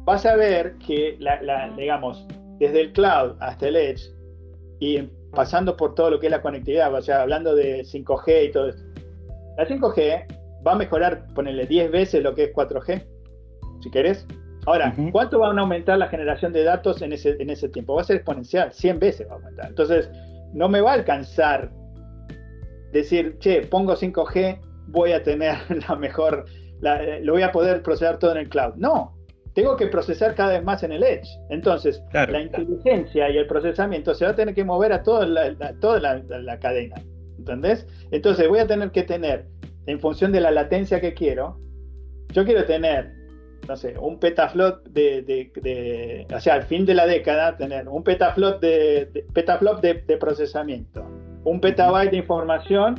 vas 0.06 0.26
a 0.26 0.38
ver 0.38 0.76
que, 0.78 1.18
la, 1.20 1.70
digamos, 1.76 2.26
desde 2.60 2.80
el 2.80 2.94
cloud 2.94 3.36
hasta 3.42 3.68
el 3.68 3.76
edge 3.76 4.10
y 4.80 5.02
pasando 5.36 5.76
por 5.76 5.96
todo 5.96 6.12
lo 6.12 6.20
que 6.22 6.28
es 6.28 6.32
la 6.32 6.42
conectividad, 6.42 6.94
o 6.94 7.02
sea, 7.02 7.24
hablando 7.24 7.54
de 7.56 7.82
5G 7.82 8.46
y 8.46 8.52
todo 8.54 8.70
eso, 8.70 8.86
la 9.58 9.68
5G 9.68 10.26
va 10.66 10.72
a 10.72 10.76
mejorar, 10.76 11.28
ponerle 11.36 11.66
10 11.66 11.92
veces 11.92 12.24
lo 12.24 12.34
que 12.34 12.46
es 12.46 12.54
4G, 12.54 13.17
si 13.88 13.92
querés. 13.92 14.28
Ahora, 14.66 14.94
¿cuánto 15.14 15.40
van 15.40 15.58
a 15.58 15.62
aumentar 15.62 15.98
la 15.98 16.10
generación 16.10 16.52
de 16.52 16.64
datos 16.64 17.02
en 17.02 17.14
ese, 17.14 17.38
en 17.40 17.50
ese 17.50 17.70
tiempo? 17.70 17.96
Va 17.96 18.02
a 18.02 18.04
ser 18.04 18.18
exponencial, 18.18 18.74
100 18.74 19.00
veces 19.00 19.28
va 19.28 19.34
a 19.34 19.36
aumentar. 19.36 19.68
Entonces, 19.70 20.10
no 20.54 20.68
me 20.68 20.82
va 20.82 20.92
a 20.92 20.96
alcanzar 20.96 21.72
decir, 22.92 23.38
che, 23.40 23.62
pongo 23.62 23.96
5G, 23.96 24.60
voy 24.88 25.14
a 25.14 25.24
tener 25.24 25.56
la 25.90 25.96
mejor, 25.96 26.46
lo 26.82 27.34
voy 27.34 27.44
a 27.44 27.52
poder 27.52 27.82
procesar 27.82 28.20
todo 28.20 28.32
en 28.32 28.40
el 28.40 28.50
cloud. 28.50 28.74
No, 28.76 29.16
tengo 29.54 29.78
que 29.78 29.88
procesar 29.88 30.36
cada 30.36 30.54
vez 30.54 30.64
más 30.64 30.84
en 30.84 30.92
el 30.92 31.02
edge. 31.02 31.30
Entonces, 31.50 32.04
la 32.12 32.42
inteligencia 32.42 33.30
y 33.30 33.38
el 33.38 33.48
procesamiento 33.48 34.14
se 34.14 34.26
va 34.26 34.32
a 34.32 34.36
tener 34.36 34.54
que 34.54 34.66
mover 34.66 34.92
a 34.92 35.02
toda 35.02 35.26
la, 35.26 35.74
toda 35.80 36.00
la, 36.02 36.60
cadena. 36.60 36.96
¿Entendés? 37.38 37.88
Entonces, 38.12 38.50
voy 38.50 38.60
a 38.60 38.68
tener 38.68 38.92
que 38.92 39.04
tener, 39.04 39.48
en 39.86 40.00
función 40.02 40.34
de 40.34 40.42
la 40.42 40.52
latencia 40.52 41.00
que 41.00 41.14
quiero, 41.14 41.58
yo 42.34 42.44
quiero 42.44 42.66
tener 42.66 43.17
no 43.68 43.76
sé, 43.76 43.96
un 44.00 44.20
petaflop 44.20 44.86
de, 44.88 45.22
de, 45.24 46.28
o 46.34 46.40
sea, 46.40 46.56
al 46.56 46.64
fin 46.64 46.86
de 46.86 46.94
la 46.94 47.06
década, 47.06 47.58
tener 47.58 47.88
un 47.90 48.04
petaflop 48.04 48.62
de, 48.62 49.26
petaflop 49.34 49.82
de, 49.82 50.18
procesamiento, 50.18 51.06
un 51.44 51.60
petabyte 51.60 52.12
de 52.12 52.18
información 52.18 52.96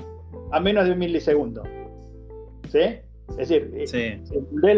a 0.52 0.60
menos 0.60 0.84
de 0.84 0.92
un 0.92 0.98
milisegundo. 0.98 1.62
¿Sí? 2.68 3.00
Es 3.38 3.48
decir, 3.48 3.70
eh, 3.74 4.20
ve 4.50 4.72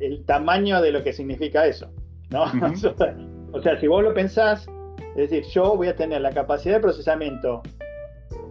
el 0.00 0.24
tamaño 0.24 0.80
de 0.80 0.92
lo 0.92 1.02
que 1.02 1.12
significa 1.12 1.66
eso. 1.66 1.90
¿no? 2.30 2.44
o 3.52 3.62
sea, 3.62 3.78
si 3.80 3.86
vos 3.86 4.02
lo 4.02 4.14
pensás, 4.14 4.68
es 5.16 5.30
decir, 5.30 5.44
yo 5.52 5.76
voy 5.76 5.88
a 5.88 5.96
tener 5.96 6.20
la 6.20 6.30
capacidad 6.30 6.76
de 6.76 6.80
procesamiento, 6.80 7.62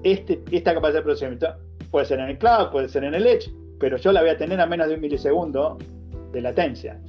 este, 0.03 0.41
esta 0.51 0.73
capacidad 0.73 0.99
de 0.99 1.03
procesamiento 1.03 1.47
puede 1.89 2.05
ser 2.05 2.19
en 2.19 2.29
el 2.29 2.37
cloud, 2.37 2.71
puede 2.71 2.89
ser 2.89 3.03
en 3.03 3.15
el 3.15 3.25
edge, 3.25 3.51
pero 3.79 3.97
yo 3.97 4.11
la 4.11 4.21
voy 4.21 4.29
a 4.29 4.37
tener 4.37 4.59
a 4.59 4.65
menos 4.65 4.87
de 4.87 4.95
un 4.95 5.01
milisegundo 5.01 5.77
de 6.31 6.41
latencia. 6.41 6.99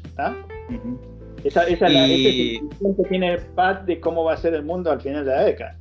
Esa, 1.45 1.65
esa 1.65 1.87
es 1.87 1.93
la, 1.93 2.07
que 2.07 3.09
tiene 3.09 3.39
Pat 3.55 3.85
de 3.85 3.99
cómo 4.01 4.25
va 4.25 4.35
a 4.35 4.37
ser 4.37 4.55
el 4.55 4.63
mundo 4.63 4.91
al 4.91 5.01
final 5.01 5.25
de 5.25 5.31
la 5.31 5.43
década. 5.45 5.77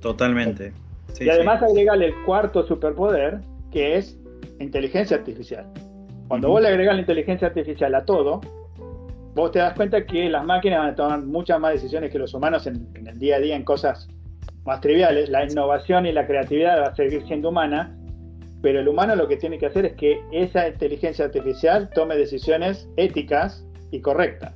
Totalmente. 0.00 0.72
y 1.18 1.28
además 1.28 1.62
agregarle 1.62 2.06
el 2.06 2.14
cuarto 2.26 2.66
superpoder, 2.66 3.40
que 3.70 3.96
es 3.96 4.18
inteligencia 4.58 5.16
artificial. 5.16 5.66
Cuando 6.28 6.48
vos 6.50 6.60
le 6.60 6.68
agregas 6.68 6.94
la 6.94 7.00
inteligencia 7.00 7.48
artificial 7.48 7.94
a 7.94 8.04
todo, 8.04 8.40
vos 9.34 9.50
te 9.52 9.58
das 9.58 9.74
cuenta 9.74 10.04
que 10.04 10.28
las 10.28 10.44
máquinas 10.44 10.80
van 10.80 10.88
a 10.90 10.94
tomar 10.94 11.20
muchas 11.22 11.58
más 11.58 11.72
decisiones 11.72 12.10
que 12.12 12.18
los 12.18 12.34
humanos 12.34 12.66
en, 12.66 12.86
en 12.94 13.06
el 13.06 13.18
día 13.18 13.36
a 13.36 13.40
día 13.40 13.56
en 13.56 13.64
cosas 13.64 14.08
más 14.64 14.80
triviales. 14.80 15.30
La 15.30 15.44
innovación 15.44 16.06
y 16.06 16.12
la 16.12 16.26
creatividad 16.26 16.80
va 16.82 16.86
a 16.88 16.94
seguir 16.94 17.26
siendo 17.26 17.48
humana, 17.48 17.96
pero 18.62 18.80
el 18.80 18.88
humano 18.88 19.16
lo 19.16 19.26
que 19.26 19.36
tiene 19.36 19.58
que 19.58 19.66
hacer 19.66 19.86
es 19.86 19.92
que 19.94 20.20
esa 20.32 20.68
inteligencia 20.68 21.24
artificial 21.24 21.90
tome 21.94 22.16
decisiones 22.16 22.88
éticas 22.96 23.64
y 23.90 24.00
correctas. 24.00 24.54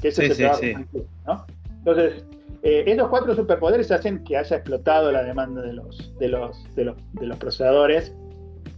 Que 0.00 0.08
ese 0.08 0.26
es 0.26 0.40
el 0.40 0.54
sí, 0.54 0.74
¿no? 1.26 1.44
Entonces, 1.78 2.24
eh, 2.62 2.84
esos 2.86 3.08
cuatro 3.08 3.34
superpoderes 3.34 3.90
hacen 3.90 4.22
que 4.24 4.36
haya 4.36 4.56
explotado 4.56 5.10
la 5.10 5.22
demanda 5.22 5.62
de 5.62 5.72
los, 5.72 6.12
de 6.18 6.28
los, 6.28 6.74
de 6.74 6.84
los, 6.84 6.96
de 7.14 7.26
los 7.26 7.38
procesadores 7.38 8.14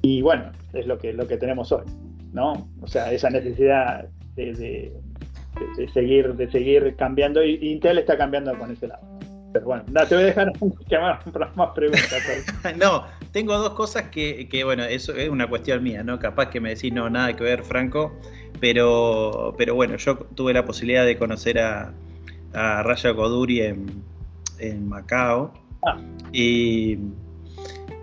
y 0.02 0.22
bueno, 0.22 0.52
es 0.72 0.86
lo 0.86 0.98
que, 0.98 1.12
lo 1.12 1.26
que 1.26 1.36
tenemos 1.36 1.70
hoy, 1.72 1.84
¿no? 2.32 2.68
O 2.80 2.86
sea, 2.86 3.12
esa 3.12 3.30
necesidad 3.30 4.08
de, 4.36 4.92
de 5.76 5.88
seguir, 5.88 6.34
de 6.34 6.50
seguir 6.50 6.96
cambiando 6.96 7.44
y 7.44 7.54
Intel 7.60 7.98
está 7.98 8.16
cambiando 8.16 8.56
con 8.56 8.70
ese 8.70 8.88
lado. 8.88 9.02
Pero 9.52 9.66
bueno, 9.66 9.84
te 10.08 10.14
voy 10.14 10.24
a 10.24 10.26
dejar 10.26 10.52
más 11.56 11.70
preguntas. 11.74 12.22
no, 12.78 13.04
tengo 13.32 13.56
dos 13.58 13.72
cosas 13.72 14.04
que, 14.10 14.62
bueno, 14.64 14.84
eso 14.84 15.14
es 15.14 15.28
una 15.28 15.48
cuestión 15.48 15.82
mía, 15.82 16.04
¿no? 16.04 16.18
Capaz 16.18 16.50
que 16.50 16.60
me 16.60 16.70
decís, 16.74 16.92
no, 16.92 17.08
nada 17.08 17.34
que 17.34 17.42
ver, 17.42 17.64
Franco, 17.64 18.12
pero, 18.60 19.54
pero 19.56 19.74
bueno, 19.74 19.96
yo 19.96 20.16
tuve 20.34 20.52
la 20.52 20.64
posibilidad 20.64 21.04
de 21.06 21.16
conocer 21.16 21.58
a, 21.58 21.92
a 22.52 22.82
Raya 22.82 23.14
Koduri 23.14 23.62
en, 23.62 24.02
en 24.58 24.88
Macao. 24.88 25.52
Ah. 25.86 25.98
Y, 26.32 26.98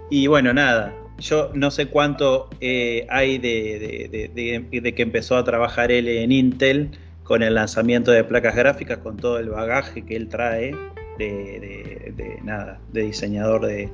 y 0.09 0.27
bueno, 0.27 0.51
nada, 0.51 0.93
yo 1.19 1.51
no 1.53 1.69
sé 1.69 1.87
cuánto 1.87 2.49
eh, 2.59 3.05
hay 3.09 3.37
de, 3.37 4.29
de, 4.33 4.95
que 4.95 5.01
empezó 5.01 5.37
a 5.37 5.43
trabajar 5.43 5.91
él 5.91 6.07
en 6.07 6.31
Intel 6.31 6.91
con 7.23 7.43
el 7.43 7.53
lanzamiento 7.53 8.11
de 8.11 8.23
placas 8.23 8.55
gráficas, 8.55 8.97
con 8.97 9.17
todo 9.17 9.37
el 9.37 9.49
bagaje 9.49 10.03
que 10.03 10.15
él 10.15 10.27
trae 10.27 10.75
de, 11.19 12.39
nada, 12.43 12.79
de 12.91 13.03
diseñador 13.03 13.67
de, 13.67 13.89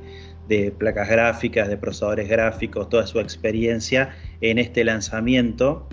placas 0.77 1.09
gráficas, 1.09 1.67
de 1.67 1.77
procesadores 1.77 2.29
gráficos, 2.29 2.89
toda 2.89 3.05
su 3.07 3.19
experiencia 3.19 4.15
en 4.41 4.57
este 4.57 4.83
lanzamiento. 4.83 5.87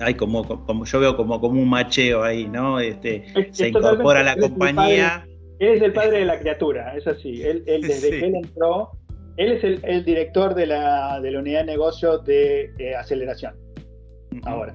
Hay 0.00 0.14
como, 0.14 0.44
como 0.66 0.84
yo 0.84 1.00
veo 1.00 1.16
como, 1.16 1.40
como 1.40 1.60
un 1.60 1.68
macheo 1.68 2.22
ahí, 2.24 2.46
¿no? 2.46 2.80
Este, 2.80 3.24
se 3.52 3.68
incorpora 3.68 4.20
a 4.20 4.24
la 4.24 4.36
compañía. 4.36 5.26
Él 5.60 5.74
es 5.74 5.82
el 5.82 5.92
padre 5.92 6.18
de 6.18 6.24
la 6.24 6.38
criatura, 6.40 6.96
es 6.96 7.06
así. 7.06 7.42
Él, 7.42 7.64
desde 7.64 8.10
que 8.10 8.26
él 8.26 8.34
entró, 8.34 8.90
Él 9.36 9.52
es 9.52 9.64
el, 9.64 10.04
director 10.04 10.54
de 10.54 10.66
la, 10.66 11.20
de 11.20 11.30
la, 11.30 11.38
unidad 11.38 11.60
de 11.60 11.66
negocio 11.66 12.18
de 12.18 12.94
aceleración. 12.98 13.54
Ahora. 14.44 14.74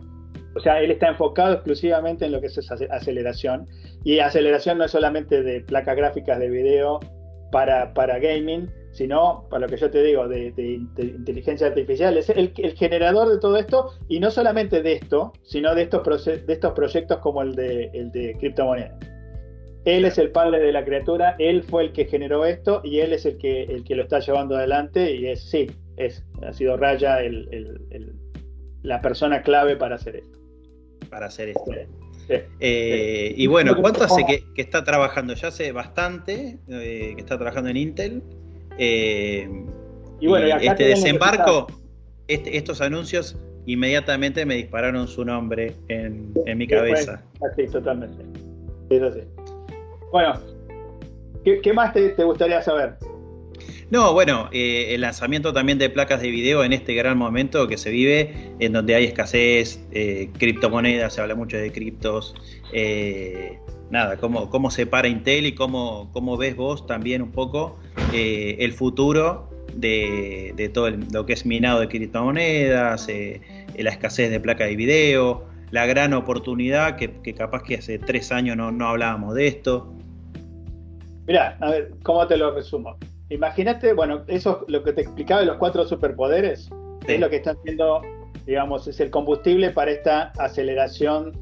O 0.55 0.59
sea, 0.59 0.81
él 0.81 0.91
está 0.91 1.09
enfocado 1.09 1.53
exclusivamente 1.53 2.25
en 2.25 2.31
lo 2.31 2.41
que 2.41 2.47
es 2.47 2.71
aceleración. 2.91 3.67
Y 4.03 4.19
aceleración 4.19 4.77
no 4.77 4.85
es 4.85 4.91
solamente 4.91 5.43
de 5.43 5.61
placas 5.61 5.95
gráficas 5.95 6.39
de 6.39 6.49
video 6.49 6.99
para, 7.51 7.93
para 7.93 8.19
gaming, 8.19 8.69
sino, 8.99 9.47
para 9.49 9.61
lo 9.61 9.67
que 9.69 9.77
yo 9.77 9.89
te 9.89 10.03
digo, 10.03 10.27
de, 10.27 10.53
inteligencia 10.57 11.67
artificial. 11.67 12.17
Es 12.17 12.29
el, 12.29 12.51
generador 12.75 13.29
de 13.29 13.39
todo 13.39 13.55
esto, 13.55 13.93
y 14.09 14.19
no 14.19 14.29
solamente 14.29 14.83
de 14.83 14.91
esto, 14.91 15.31
sino 15.41 15.73
de 15.73 15.83
estos, 15.83 16.25
de 16.25 16.43
estos 16.45 16.73
proyectos 16.73 17.19
como 17.19 17.41
el 17.41 17.55
de, 17.55 17.89
el 17.93 18.11
de 18.11 18.35
criptomonedas. 18.37 18.99
Él 19.85 20.03
es 20.03 20.17
el 20.17 20.31
padre 20.31 20.59
de 20.59 20.73
la 20.73 20.83
criatura, 20.83 21.37
él 21.39 21.63
fue 21.63 21.83
el 21.83 21.93
que 21.93 22.07
generó 22.07 22.43
esto 22.43 22.81
y 22.83 22.99
él 22.99 23.13
es 23.13 23.25
el 23.25 23.37
que, 23.37 23.63
el 23.63 23.85
que 23.85 23.95
lo 23.95 24.03
está 24.03 24.19
llevando 24.19 24.57
adelante 24.57 25.15
y 25.15 25.27
es, 25.27 25.49
sí, 25.49 25.71
es, 25.95 26.25
ha 26.45 26.51
sido 26.51 26.75
Raya 26.75 27.19
la 28.83 29.01
persona 29.01 29.41
clave 29.41 29.77
para 29.77 29.95
hacer 29.95 30.17
esto. 30.17 30.37
Para 31.09 31.27
hacer 31.27 31.49
esto. 31.49 31.71
Eh, 32.59 33.33
y 33.37 33.47
bueno, 33.47 33.77
¿cuánto 33.79 34.03
hace 34.03 34.25
que, 34.25 34.61
está 34.61 34.83
trabajando? 34.83 35.33
Ya 35.35 35.47
hace 35.47 35.71
bastante 35.71 36.59
eh, 36.67 37.13
que 37.15 37.21
está 37.21 37.37
trabajando 37.37 37.69
en 37.69 37.77
Intel. 37.77 38.23
Eh, 38.79 39.47
y 40.19 40.27
bueno, 40.27 40.57
este 40.59 40.85
desembarco, 40.85 41.67
este, 42.27 42.57
estos 42.57 42.81
anuncios 42.81 43.37
inmediatamente 43.65 44.45
me 44.45 44.55
dispararon 44.55 45.07
su 45.07 45.23
nombre 45.23 45.75
en, 45.89 46.33
mi 46.57 46.67
cabeza. 46.67 47.21
Sí, 47.55 47.67
totalmente. 47.67 48.23
Es 48.89 49.01
así. 49.01 49.21
Bueno, 50.11 50.33
¿qué, 51.43 51.73
más 51.73 51.93
te, 51.93 52.11
gustaría 52.23 52.61
saber? 52.61 52.95
No, 53.91 54.13
bueno, 54.13 54.49
eh, 54.51 54.95
el 54.95 55.01
lanzamiento 55.01 55.53
también 55.53 55.77
de 55.77 55.89
placas 55.89 56.21
de 56.21 56.29
video 56.29 56.63
en 56.63 56.73
este 56.73 56.93
gran 56.93 57.17
momento 57.17 57.67
que 57.67 57.77
se 57.77 57.89
vive, 57.89 58.53
en 58.59 58.73
donde 58.73 58.95
hay 58.95 59.05
escasez, 59.05 59.83
eh, 59.91 60.29
criptomonedas, 60.37 61.13
se 61.13 61.21
habla 61.21 61.35
mucho 61.35 61.57
de 61.57 61.71
criptos. 61.71 62.35
Eh, 62.73 63.59
nada, 63.89 64.17
cómo, 64.17 64.49
cómo 64.49 64.71
se 64.71 64.85
para 64.85 65.07
Intel 65.07 65.45
y 65.45 65.55
cómo, 65.55 66.09
cómo 66.13 66.37
ves 66.37 66.55
vos 66.55 66.85
también 66.85 67.21
un 67.21 67.31
poco 67.31 67.77
el 68.13 68.73
futuro 68.73 69.49
de, 69.75 70.71
todo 70.73 70.89
lo 70.89 71.25
que 71.25 71.33
es 71.33 71.45
minado 71.45 71.79
de 71.79 71.87
criptomonedas, 71.87 73.07
la 73.07 73.89
escasez 73.89 74.29
de 74.29 74.39
placas 74.39 74.67
de 74.67 74.75
video, 74.75 75.45
la 75.71 75.85
gran 75.85 76.13
oportunidad 76.13 76.95
que, 76.95 77.33
capaz 77.33 77.63
que 77.63 77.75
hace 77.75 77.99
tres 77.99 78.31
años 78.31 78.57
no, 78.57 78.71
no 78.71 78.87
hablábamos 78.87 79.35
de 79.35 79.47
esto. 79.47 79.93
Mira, 81.27 81.57
a 81.61 81.69
ver, 81.69 81.91
¿cómo 82.03 82.25
te 82.27 82.37
lo 82.37 82.51
resumo? 82.53 82.97
Imagínate, 83.29 83.93
bueno, 83.93 84.23
eso 84.27 84.65
lo 84.67 84.83
que 84.83 84.93
te 84.93 85.01
explicaba 85.01 85.41
de 85.41 85.47
los 85.47 85.57
cuatro 85.57 85.85
superpoderes, 85.85 86.69
es 87.07 87.19
lo 87.19 87.29
que 87.29 87.37
están 87.37 87.57
haciendo, 87.57 88.01
digamos, 88.45 88.87
es 88.87 88.99
el 88.99 89.11
combustible 89.11 89.69
para 89.69 89.91
esta 89.91 90.31
aceleración 90.39 91.33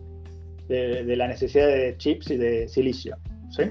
de, 0.68 1.16
la 1.16 1.28
necesidad 1.28 1.68
de 1.68 1.96
chips 1.98 2.32
y 2.32 2.38
de 2.38 2.68
silicio, 2.68 3.18
¿sí? 3.50 3.64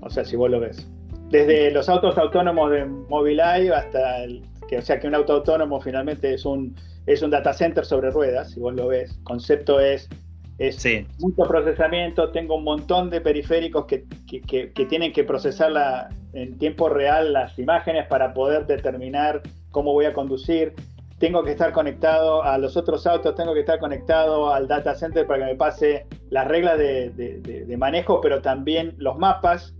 O 0.00 0.10
sea, 0.10 0.24
si 0.24 0.36
vos 0.36 0.50
lo 0.50 0.60
ves. 0.60 0.88
Desde 1.30 1.70
los 1.70 1.88
autos 1.88 2.18
autónomos 2.18 2.70
de 2.70 2.84
Mobileye 2.84 3.72
hasta 3.72 4.24
el, 4.24 4.42
que, 4.68 4.78
o 4.78 4.82
sea, 4.82 5.00
que 5.00 5.06
un 5.06 5.14
auto 5.14 5.34
autónomo 5.34 5.80
finalmente 5.80 6.34
es 6.34 6.44
un, 6.44 6.76
es 7.06 7.22
un 7.22 7.30
data 7.30 7.52
center 7.52 7.84
sobre 7.84 8.10
ruedas, 8.10 8.50
si 8.50 8.60
vos 8.60 8.74
lo 8.74 8.88
ves. 8.88 9.16
El 9.16 9.24
concepto 9.24 9.80
es 9.80 10.08
es 10.58 10.86
mucho 11.18 11.42
procesamiento, 11.48 12.30
tengo 12.30 12.56
un 12.56 12.64
montón 12.64 13.10
de 13.10 13.20
periféricos 13.20 13.86
que, 13.86 14.04
tienen 14.88 15.12
que 15.12 15.24
procesar 15.24 16.10
en 16.32 16.58
tiempo 16.58 16.88
real 16.88 17.32
las 17.32 17.58
imágenes 17.58 18.06
para 18.06 18.32
poder 18.32 18.66
determinar 18.66 19.42
cómo 19.70 19.92
voy 19.92 20.04
a 20.04 20.12
conducir. 20.12 20.74
Tengo 21.22 21.44
que 21.44 21.52
estar 21.52 21.70
conectado 21.70 22.42
a 22.42 22.58
los 22.58 22.76
otros 22.76 23.06
autos, 23.06 23.36
tengo 23.36 23.54
que 23.54 23.60
estar 23.60 23.78
conectado 23.78 24.52
al 24.52 24.66
data 24.66 24.92
center 24.96 25.24
para 25.24 25.46
que 25.46 25.52
me 25.52 25.56
pase 25.56 26.04
las 26.30 26.48
reglas 26.48 26.76
de, 26.76 27.76
manejo, 27.78 28.20
pero 28.20 28.42
también 28.42 28.96
los 28.98 29.16
mapas. 29.16 29.72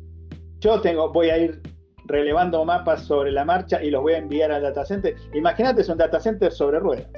Yo 0.60 0.80
tengo, 0.80 1.12
voy 1.12 1.30
a 1.30 1.38
ir 1.38 1.60
relevando 2.04 2.64
mapas 2.64 3.02
sobre 3.06 3.32
la 3.32 3.44
marcha 3.44 3.82
y 3.82 3.90
los 3.90 4.02
voy 4.02 4.12
a 4.12 4.18
enviar 4.18 4.52
al 4.52 4.62
data 4.62 4.86
center. 4.86 5.16
Imagínate, 5.34 5.80
es 5.80 5.88
un 5.88 5.98
data 5.98 6.20
center 6.20 6.52
sobre 6.52 6.78
ruedas. 6.78 7.08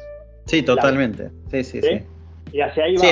Sí, 0.47 0.63
totalmente. 0.63 1.31
sí, 1.51 1.63
sí. 1.63 1.83
sí. 1.83 2.01
Y 2.51 2.63
hacia 2.63 2.85
ahí 2.85 2.97
sí, 2.97 3.07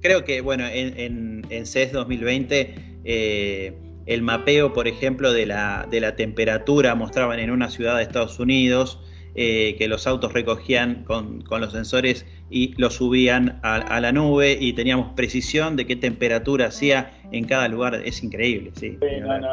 creo 0.00 0.22
que, 0.22 0.40
bueno, 0.40 0.68
en, 0.68 1.44
en, 1.50 1.66
CES 1.66 1.90
2020, 1.90 2.74
eh, 3.04 3.76
el 4.06 4.22
mapeo, 4.22 4.72
por 4.72 4.86
ejemplo, 4.86 5.32
de 5.32 5.46
la, 5.46 5.88
de 5.90 6.00
la 6.00 6.14
temperatura 6.14 6.94
mostraban 6.94 7.40
en 7.40 7.50
una 7.50 7.70
ciudad 7.70 7.96
de 7.96 8.04
Estados 8.04 8.38
Unidos 8.38 9.00
eh, 9.36 9.74
que 9.76 9.88
los 9.88 10.06
autos 10.06 10.32
recogían 10.32 11.04
con, 11.04 11.42
los 11.50 11.72
sensores 11.72 12.24
y 12.50 12.72
los 12.80 12.94
subían 12.94 13.58
a, 13.62 14.00
la 14.00 14.12
nube 14.12 14.56
y 14.60 14.74
teníamos 14.74 15.12
precisión 15.14 15.74
de 15.74 15.86
qué 15.86 15.96
temperatura 15.96 16.66
hacía 16.66 17.10
en 17.32 17.44
cada 17.44 17.66
lugar. 17.68 17.94
Es 18.04 18.22
increíble, 18.22 18.70
sí. 18.74 18.96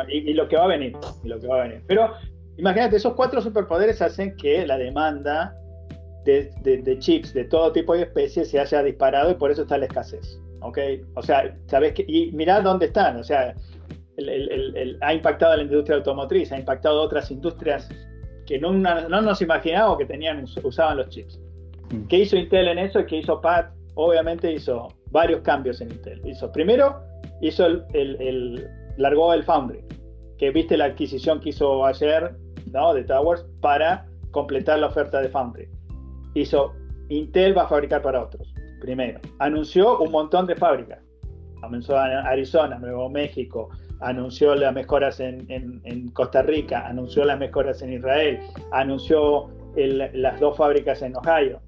y, 0.10 0.34
lo 0.34 0.48
que 0.48 0.56
va 0.56 0.66
a 0.66 0.68
venir, 0.68 0.96
y 1.24 1.28
lo 1.28 1.40
que 1.40 1.48
va 1.48 1.62
a 1.62 1.68
venir. 1.68 1.82
Pero 1.88 2.14
imagínate, 2.58 2.98
esos 2.98 3.14
cuatro 3.14 3.42
superpoderes 3.42 4.02
hacen 4.02 4.36
que 4.36 4.68
la 4.68 4.78
demanda 4.78 5.56
de, 6.26 6.98
chips 7.00 7.34
de 7.34 7.46
todo 7.46 7.72
tipo 7.72 7.96
de 7.96 8.04
especies 8.04 8.52
se 8.52 8.60
haya 8.60 8.84
disparado 8.84 9.32
y 9.32 9.34
por 9.34 9.50
eso 9.50 9.64
está 9.64 9.78
la 9.78 9.86
escasez. 9.86 10.40
¿ok? 10.62 10.78
O 11.16 11.24
sea, 11.24 11.56
¿sabes? 11.66 11.94
Y 12.08 12.32
mirad 12.34 12.62
dónde 12.62 12.86
están. 12.88 13.18
O 13.18 13.24
sea, 13.24 13.56
ha 15.02 15.14
impactado 15.14 15.54
a 15.54 15.58
la 15.58 15.64
industria 15.64 15.98
automotriz, 15.98 16.52
ha 16.52 16.60
impactado 16.60 17.02
a 17.02 17.04
otras 17.04 17.32
industrias 17.32 17.90
que 18.52 18.60
no, 18.60 18.74
no 18.74 19.22
nos 19.22 19.42
imaginábamos 19.42 19.98
que 19.98 20.06
tenían, 20.06 20.44
usaban 20.64 20.98
los 20.98 21.08
chips. 21.08 21.40
Mm. 21.92 22.08
¿Qué 22.08 22.20
hizo 22.20 22.36
Intel 22.36 22.68
en 22.68 22.80
eso? 22.80 23.06
¿Qué 23.06 23.20
hizo 23.20 23.40
Pat? 23.40 23.72
Obviamente 23.96 24.52
hizo 24.52 24.90
varios 25.10 25.40
cambios 25.40 25.80
en 25.80 25.90
Intel. 25.90 26.22
Hizo, 26.28 26.52
primero, 26.52 27.02
hizo 27.40 27.66
el, 27.66 27.86
el, 27.94 28.68
largó 28.98 29.34
el 29.34 29.44
Foundry, 29.44 29.80
que 30.38 30.52
viste 30.52 30.76
la 30.76 30.86
adquisición 30.86 31.40
que 31.40 31.52
hizo 31.52 31.86
ayer 31.86 32.36
¿no? 32.74 32.94
de 32.94 33.06
Towers 33.06 33.46
para 33.62 34.06
completar 34.32 34.80
la 34.80 34.88
oferta 34.88 35.22
de 35.22 35.30
Foundry 35.30 35.70
hizo 36.34 36.74
Intel 37.08 37.58
va 37.58 37.64
a 37.64 37.68
fabricar 37.68 38.02
para 38.02 38.22
otros. 38.22 38.54
Primero, 38.82 39.22
anunció 39.40 40.00
un 40.00 40.12
montón 40.12 40.46
de 40.46 40.58
fábricas. 40.58 41.00
Anunció 41.62 41.98
Arizona, 41.98 42.80
Nuevo 42.80 43.10
México, 43.10 43.70
anunció 44.02 44.56
las 44.56 44.74
mejoras 44.74 45.20
en, 45.20 46.10
Costa 46.14 46.42
Rica, 46.42 46.88
anunció 46.88 47.24
las 47.26 47.40
mejoras 47.40 47.82
en 47.82 47.94
Israel, 47.94 48.40
anunció 48.72 49.50
las 49.76 50.40
dos 50.40 50.58
fábricas 50.58 51.02
en 51.02 51.16
Ohio. 51.16 51.60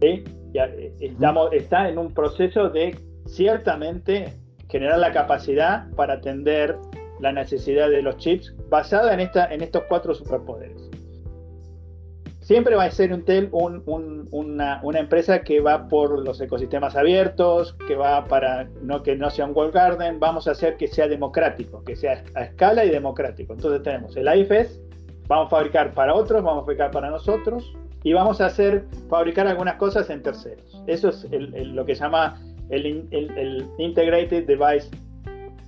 Eh, 0.00 0.24
estamos, 1.00 1.52
está 1.52 1.88
en 1.88 1.98
un 1.98 2.12
proceso 2.12 2.68
de 2.68 2.96
ciertamente 3.26 4.34
generar 4.68 4.98
la 4.98 5.12
capacidad 5.12 5.90
para 5.94 6.14
atender 6.14 6.76
la 7.20 7.32
necesidad 7.32 7.90
de 7.90 8.02
los 8.02 8.16
chips 8.16 8.54
basada 8.68 9.12
en, 9.14 9.20
esta, 9.20 9.52
en 9.52 9.62
estos 9.62 9.84
cuatro 9.88 10.14
superpoderes 10.14 10.90
siempre 12.50 12.74
va 12.74 12.82
a 12.82 12.90
ser 12.90 13.12
Intel 13.12 13.48
una, 13.52 14.80
empresa 14.98 15.42
que 15.42 15.60
va 15.60 15.86
por 15.86 16.18
los 16.24 16.40
ecosistemas 16.40 16.96
abiertos, 16.96 17.76
que 17.86 17.94
va 17.94 18.24
para 18.24 18.64
no 18.82 19.04
que 19.04 19.14
no 19.14 19.30
sea 19.30 19.44
un 19.44 19.52
wall 19.54 19.70
garden, 19.70 20.18
vamos 20.18 20.48
a 20.48 20.50
hacer 20.50 20.76
que 20.76 20.88
sea 20.88 21.06
democrático, 21.06 21.84
que 21.84 21.94
sea 21.94 22.24
a 22.34 22.42
escala 22.42 22.84
y 22.84 22.90
democrático. 22.90 23.52
Entonces 23.52 23.84
tenemos 23.84 24.16
el 24.16 24.26
IFS, 24.26 24.80
vamos 25.28 25.46
a 25.46 25.50
fabricar 25.50 25.94
para 25.94 26.12
otros, 26.12 26.42
vamos 26.42 26.62
a 26.62 26.64
fabricar 26.64 26.90
para 26.90 27.08
nosotros 27.08 27.72
y 28.02 28.14
vamos 28.14 28.40
a 28.40 28.46
hacer 28.46 28.84
fabricar 29.08 29.46
algunas 29.46 29.76
cosas 29.76 30.10
en 30.10 30.20
terceros. 30.20 30.82
Eso 30.88 31.10
es 31.10 31.24
lo 31.30 31.84
que 31.84 31.94
se 31.94 32.02
llama 32.02 32.36
el, 32.70 33.06
el 33.12 33.64
Integrated 33.78 34.44
Device 34.48 34.90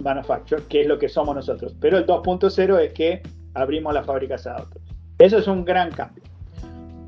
Manufacturer, 0.01 0.65
que 0.65 0.81
es 0.81 0.89
lo 0.89 0.99
que 0.99 1.09
somos 1.09 1.37
nosotros. 1.37 1.77
Pero 1.81 1.99
el 1.99 2.07
2.0 2.07 2.81
es 2.81 2.93
que 2.93 3.23
abrimos 3.55 3.95
las 3.95 4.05
fábricas 4.05 4.49
a 4.49 4.57
otros. 4.57 4.83
Eso 5.21 5.39
es 5.39 5.47
un 5.47 5.65
gran 5.65 5.93
cambio. 5.93 6.32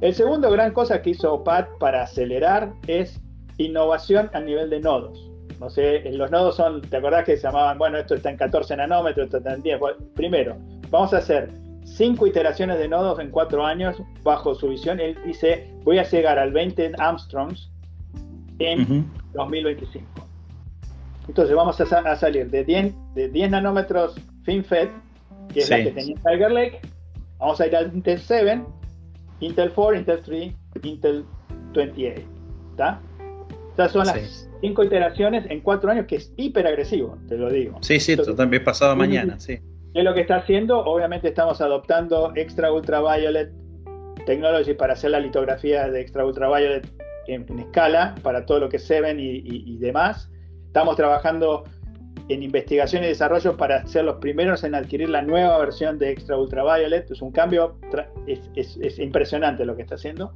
El 0.00 0.14
segundo 0.14 0.50
gran 0.50 0.72
cosa 0.72 1.00
que 1.02 1.10
hizo 1.10 1.42
Pat 1.44 1.68
para 1.78 2.02
acelerar 2.02 2.72
es 2.86 3.20
innovación 3.58 4.30
a 4.32 4.40
nivel 4.40 4.70
de 4.70 4.80
nodos. 4.80 5.30
No 5.60 5.70
sé, 5.70 6.02
los 6.12 6.30
nodos 6.30 6.56
son, 6.56 6.82
¿te 6.82 6.96
acordás 6.96 7.24
que 7.24 7.36
se 7.36 7.44
llamaban, 7.44 7.78
bueno, 7.78 7.98
esto 7.98 8.16
está 8.16 8.30
en 8.30 8.36
14 8.36 8.76
nanómetros, 8.76 9.26
esto 9.26 9.38
está 9.38 9.54
en 9.54 9.62
10? 9.62 9.80
Primero, 10.14 10.56
vamos 10.90 11.14
a 11.14 11.18
hacer 11.18 11.50
cinco 11.84 12.26
iteraciones 12.26 12.78
de 12.78 12.88
nodos 12.88 13.18
en 13.20 13.30
cuatro 13.30 13.64
años 13.64 13.96
bajo 14.22 14.54
su 14.54 14.68
visión. 14.68 15.00
Él 15.00 15.16
dice, 15.24 15.70
voy 15.84 15.98
a 15.98 16.02
llegar 16.02 16.38
al 16.38 16.52
20 16.52 16.92
Armstrongs 16.98 17.70
en 18.58 19.08
2025. 19.32 20.06
Entonces 21.28 21.54
vamos 21.54 21.80
a, 21.80 22.16
salir 22.16 22.50
de 22.50 22.64
10, 22.64 22.94
de 23.14 23.28
10 23.28 23.50
nanómetros 23.50 24.16
FinFET, 24.42 24.90
que 25.52 25.60
es 25.60 25.70
la 25.70 25.82
que 25.82 25.90
tenía 25.92 26.16
Tiger 26.16 26.50
Lake, 26.50 26.80
vamos 27.38 27.60
a 27.60 27.66
ir 27.66 27.76
al 27.76 27.94
Intel 27.94 28.18
7 28.18 28.62
Intel 29.44 29.72
4, 29.72 29.98
Intel 29.98 30.20
3, 30.24 30.54
Intel 30.82 31.24
28. 31.74 32.22
¿Está? 32.70 33.00
Estas 33.70 33.92
son 33.92 34.06
las 34.06 34.48
cinco 34.60 34.84
iteraciones 34.84 35.44
en 35.50 35.60
cuatro 35.60 35.90
años, 35.90 36.06
que 36.06 36.16
es 36.16 36.32
hiper 36.36 36.66
agresivo, 36.66 37.18
te 37.28 37.36
lo 37.36 37.50
digo. 37.50 37.78
Sí, 37.80 37.98
sí, 37.98 38.16
también 38.36 38.62
pasado 38.62 38.94
mañana, 38.94 39.38
sí. 39.40 39.58
¿Qué 39.92 40.00
es 40.00 40.04
lo 40.04 40.14
que 40.14 40.20
está 40.20 40.36
haciendo? 40.36 40.78
Obviamente 40.78 41.28
estamos 41.28 41.60
adoptando 41.60 42.32
extra 42.36 42.72
ultraviolet 42.72 43.52
Technology 44.26 44.74
para 44.74 44.94
hacer 44.94 45.10
la 45.10 45.20
litografía 45.20 45.88
de 45.88 46.00
extra 46.00 46.24
ultraviolet 46.24 46.88
en, 47.26 47.46
en 47.48 47.58
escala 47.58 48.14
para 48.22 48.46
todo 48.46 48.60
lo 48.60 48.68
que 48.68 48.76
es 48.76 48.86
Seven 48.86 49.20
y, 49.20 49.42
y, 49.44 49.76
demás. 49.78 50.30
Estamos 50.66 50.96
trabajando 50.96 51.64
en 52.28 52.42
investigación 52.42 53.04
y 53.04 53.08
desarrollo 53.08 53.56
para 53.56 53.86
ser 53.86 54.04
los 54.04 54.16
primeros 54.16 54.64
en 54.64 54.74
adquirir 54.74 55.10
la 55.10 55.22
nueva 55.22 55.58
versión 55.58 55.98
de 55.98 56.10
Extra 56.10 56.38
Ultraviolet. 56.38 57.10
Es 57.10 57.20
un 57.20 57.32
cambio, 57.32 57.76
es, 58.26 58.50
es, 58.56 58.78
es 58.80 58.98
impresionante 58.98 59.64
lo 59.64 59.76
que 59.76 59.82
está 59.82 59.96
haciendo. 59.96 60.32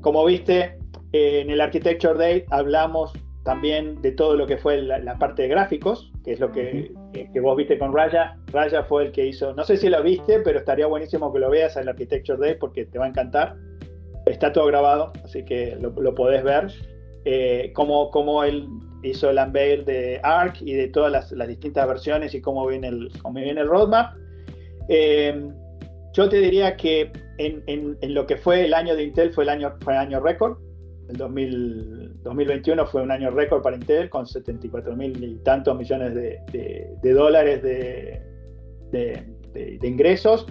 Como 0.00 0.24
viste, 0.24 0.78
eh, 1.12 1.40
en 1.40 1.50
el 1.50 1.60
Architecture 1.60 2.14
Day 2.14 2.44
hablamos 2.50 3.12
también 3.44 4.00
de 4.02 4.12
todo 4.12 4.36
lo 4.36 4.46
que 4.46 4.56
fue 4.56 4.80
la, 4.82 5.18
parte 5.18 5.42
de 5.42 5.48
gráficos, 5.48 6.12
que 6.24 6.32
es 6.32 6.40
lo 6.40 6.52
que, 6.52 6.92
que, 7.12 7.40
vos 7.40 7.56
viste 7.56 7.78
con 7.78 7.94
Raya. 7.94 8.36
Raya 8.46 8.84
fue 8.84 9.06
el 9.06 9.12
que 9.12 9.26
hizo, 9.26 9.52
no 9.54 9.64
sé 9.64 9.76
si 9.76 9.88
lo 9.88 10.02
viste, 10.02 10.40
pero 10.40 10.58
estaría 10.58 10.86
buenísimo 10.86 11.32
que 11.32 11.40
lo 11.40 11.50
veas 11.50 11.76
en 11.76 11.82
el 11.82 11.88
Architecture 11.90 12.38
Day 12.38 12.56
porque 12.58 12.84
te 12.84 12.98
va 12.98 13.06
a 13.06 13.08
encantar. 13.08 13.56
Está 14.26 14.52
todo 14.52 14.66
grabado, 14.66 15.12
así 15.24 15.44
que 15.44 15.76
lo, 15.80 15.90
lo 15.90 16.14
podés 16.14 16.44
ver. 16.44 16.72
Eh, 17.24 17.72
cómo, 17.74 18.10
cómo, 18.10 18.42
él 18.42 18.66
hizo 19.02 19.30
unveil 19.30 19.84
de 19.84 20.20
ARC 20.22 20.62
y 20.62 20.74
de 20.74 20.88
todas 20.88 21.10
las, 21.10 21.32
las 21.32 21.48
distintas 21.48 21.86
versiones 21.86 22.34
y 22.34 22.40
cómo 22.40 22.66
viene 22.66 22.88
el, 22.88 23.10
cómo 23.22 23.40
viene 23.40 23.60
el 23.60 23.68
roadmap. 23.68 24.14
Eh, 24.88 25.50
yo 26.12 26.28
te 26.28 26.38
diría 26.38 26.76
que 26.76 27.10
en, 27.38 27.62
en, 27.66 27.96
en, 28.00 28.14
lo 28.14 28.26
que 28.26 28.36
fue 28.36 28.64
el 28.64 28.74
año 28.74 28.94
de 28.94 29.04
Intel 29.04 29.32
fue 29.32 29.44
el 29.44 29.50
año, 29.50 29.74
fue 29.80 29.94
el 29.94 30.00
año 30.00 30.20
récord 30.20 30.58
el 31.08 31.16
2021 31.18 32.86
fue 32.86 33.02
un 33.02 33.10
año 33.10 33.30
récord 33.30 33.62
para 33.62 33.76
Intel 33.76 34.08
con 34.08 34.26
74 34.26 34.96
mil 34.96 35.22
y 35.22 35.34
tantos 35.42 35.76
millones 35.76 36.14
de, 36.14 37.12
dólares 37.12 37.62
de, 37.62 38.22
ingresos. 39.82 40.46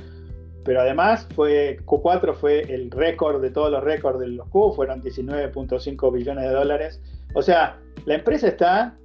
Pero 0.63 0.81
además 0.81 1.27
fue 1.33 1.79
Q4 1.85 2.35
fue 2.35 2.61
el 2.71 2.91
récord 2.91 3.41
de 3.41 3.49
todos 3.49 3.71
los 3.71 3.83
récords 3.83 4.19
de 4.19 4.27
los 4.27 4.47
Q, 4.49 4.73
fueron 4.75 5.01
19.5 5.01 6.13
billones 6.13 6.43
de 6.43 6.51
dólares. 6.51 7.01
O 7.33 7.41
sea, 7.41 7.79
la 8.05 8.15
empresa 8.15 8.47
está 8.47 8.97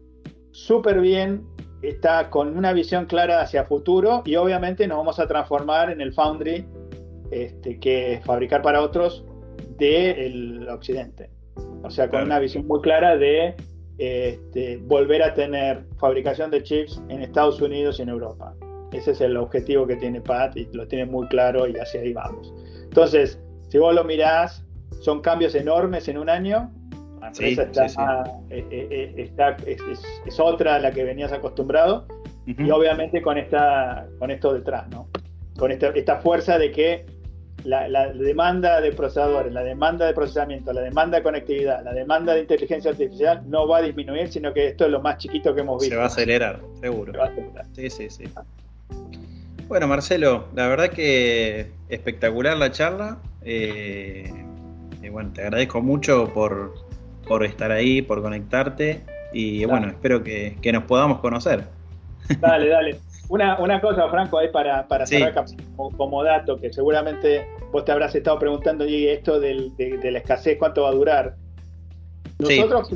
súper 0.53 1.01
bien, 1.01 1.47
está 1.83 2.31
con 2.31 2.57
una 2.57 2.73
visión 2.73 3.07
clara 3.07 3.41
hacia 3.41 3.65
futuro 3.65 4.23
y 4.25 4.37
obviamente 4.37 4.87
nos 4.87 4.99
vamos 4.99 5.19
a 5.19 5.27
transformar 5.27 5.91
en 5.91 6.01
el 6.01 6.13
foundry 6.13 6.67
este, 7.31 7.79
que 7.79 8.15
es 8.15 8.25
fabricar 8.25 8.63
para 8.63 8.83
otros 8.83 9.25
del 9.79 10.67
occidente. 10.69 11.31
O 11.83 11.91
sea, 11.91 12.09
con 12.09 12.23
una 12.23 12.39
visión 12.39 12.67
muy 12.67 12.81
clara 12.81 13.17
de 13.17 13.55
este, 13.99 14.79
volver 14.79 15.23
a 15.23 15.35
tener 15.35 15.85
fabricación 15.99 16.51
de 16.51 16.63
chips 16.63 17.03
en 17.09 17.23
Estados 17.23 17.61
Unidos 17.61 17.99
y 17.99 18.03
en 18.03 18.09
Europa. 18.09 18.55
Ese 18.93 19.13
es 19.13 19.21
el 19.21 19.37
objetivo 19.37 19.87
que 19.87 19.97
tiene 19.97 20.21
Pat 20.21 20.57
y 20.57 20.69
lo 20.73 20.87
tiene 20.87 21.07
muy 21.07 21.27
claro 21.29 21.67
y 21.67 21.77
hacia 21.77 22.01
ahí 22.01 22.13
vamos. 22.13 22.53
Entonces, 22.85 23.39
si 23.69 23.79
vos 23.79 23.95
lo 23.95 24.05
mirás, 24.05 24.65
son 25.01 25.21
cambios 25.21 25.55
enormes 25.55 26.09
en 26.09 26.19
un 26.19 26.29
año. 26.29 26.71
La 27.27 27.49
empresa 27.49 27.85
está, 27.87 28.25
eh, 28.51 28.65
eh, 28.71 29.31
eh, 29.37 29.77
es, 30.27 30.41
otra 30.41 30.77
a 30.77 30.79
la 30.79 30.93
que 30.93 31.05
venías 31.05 31.33
acostumbrado 31.33 32.07
y 32.47 32.71
obviamente 32.71 33.21
con, 33.23 33.37
esta, 33.39 34.07
con 34.19 34.31
esto 34.31 34.55
detrás, 34.55 34.89
¿no? 34.89 35.09
Con 35.59 35.73
esta, 35.73 35.89
esta 35.89 36.17
fuerza 36.19 36.59
de 36.59 36.71
que 36.71 37.07
la, 37.65 38.13
demanda 38.13 38.81
de 38.81 38.93
procesadores, 38.93 39.53
la 39.53 39.65
demanda 39.65 40.07
de 40.07 40.15
procesamiento, 40.15 40.73
la 40.73 40.83
demanda 40.83 41.19
de 41.19 41.23
conectividad, 41.25 41.83
la 41.85 41.93
demanda 41.93 42.35
de 42.35 42.41
inteligencia 42.41 42.93
artificial 42.93 43.43
no 43.49 43.67
va 43.67 43.79
a 43.79 43.83
disminuir, 43.83 44.29
sino 44.29 44.53
que 44.53 44.69
esto 44.69 44.85
es 44.85 44.91
lo 44.91 45.01
más 45.01 45.19
chiquito 45.19 45.55
que 45.55 45.63
hemos 45.63 45.81
visto. 45.81 45.95
Se 45.95 45.99
va 45.99 46.05
a 46.05 46.07
acelerar, 46.07 46.61
seguro. 46.81 47.13
Sí, 47.73 47.91
sí, 47.91 48.09
sí. 48.09 48.25
Bueno, 49.67 49.89
Marcelo, 49.89 50.47
la 50.55 50.69
verdad 50.69 50.91
que 50.91 51.73
espectacular 51.89 52.57
la 52.57 52.71
charla. 52.71 53.19
Eh, 53.43 54.31
y 55.03 55.09
bueno, 55.09 55.33
te 55.33 55.43
agradezco 55.43 55.81
mucho 55.81 56.33
por, 56.33 56.75
por 57.27 57.45
estar 57.45 57.73
ahí, 57.73 58.03
por 58.03 58.23
conectarte. 58.23 59.03
Y 59.33 59.65
bueno, 59.65 59.89
espero 59.89 60.23
que, 60.23 60.57
que 60.63 60.73
nos 60.73 60.85
podamos 60.85 61.19
conocer. 61.21 61.65
Dale, 62.41 62.69
dale. 62.69 63.01
Una, 63.29 63.59
una 63.59 63.81
cosa, 63.81 64.09
Franco, 64.09 64.39
ahí 64.39 64.49
para, 64.53 64.87
para 64.87 65.05
cerrar 65.05 65.35
como, 65.75 66.23
dato, 66.23 66.61
que 66.61 66.73
seguramente 66.73 67.45
vos 67.73 67.85
te 67.85 67.91
habrás 67.91 68.15
estado 68.15 68.39
preguntando, 68.39 68.87
y 68.87 69.09
esto 69.09 69.41
de, 69.41 69.73
la 70.05 70.19
escasez, 70.19 70.57
¿cuánto 70.59 70.83
va 70.83 70.91
a 70.91 70.93
durar? 70.93 71.35
Nosotros 72.39 72.89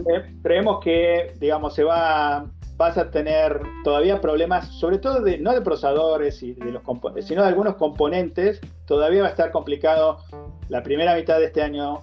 creemos 0.43 0.79
que, 0.85 1.33
digamos, 1.41 1.75
se 1.75 1.83
va, 1.83 2.47
vas 2.77 2.97
a 2.97 3.11
tener 3.11 3.61
todavía 3.83 4.21
problemas, 4.21 4.69
sobre 4.69 4.99
todo 4.99 5.21
de, 5.21 5.39
no 5.39 5.53
de 5.53 5.63
procesadores 5.63 6.43
y 6.45 6.53
de 6.53 6.71
los 6.71 6.83
sino 7.25 7.43
de 7.43 7.49
algunos 7.49 7.75
componentes. 7.75 8.61
Todavía 8.87 9.23
va 9.23 9.29
a 9.29 9.31
estar 9.31 9.51
complicado 9.51 10.19
la 10.69 10.83
primera 10.85 11.17
mitad 11.17 11.39
de 11.39 11.47
este 11.47 11.63
año 11.63 12.03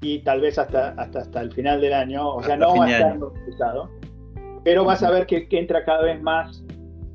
y 0.00 0.20
tal 0.20 0.40
vez 0.40 0.58
hasta, 0.58 0.90
hasta, 0.90 1.20
hasta 1.20 1.40
el 1.40 1.52
final 1.52 1.80
del 1.80 1.92
año. 1.92 2.36
O 2.36 2.42
sea, 2.42 2.56
no 2.56 2.74
va 2.76 2.86
a 2.86 2.90
estar 2.90 3.18
complicado. 3.18 3.90
Pero 4.64 4.84
vas 4.84 5.02
a 5.02 5.10
ver 5.10 5.26
que, 5.26 5.48
que 5.48 5.58
entra 5.58 5.84
cada 5.84 6.02
vez 6.02 6.20
más 6.22 6.62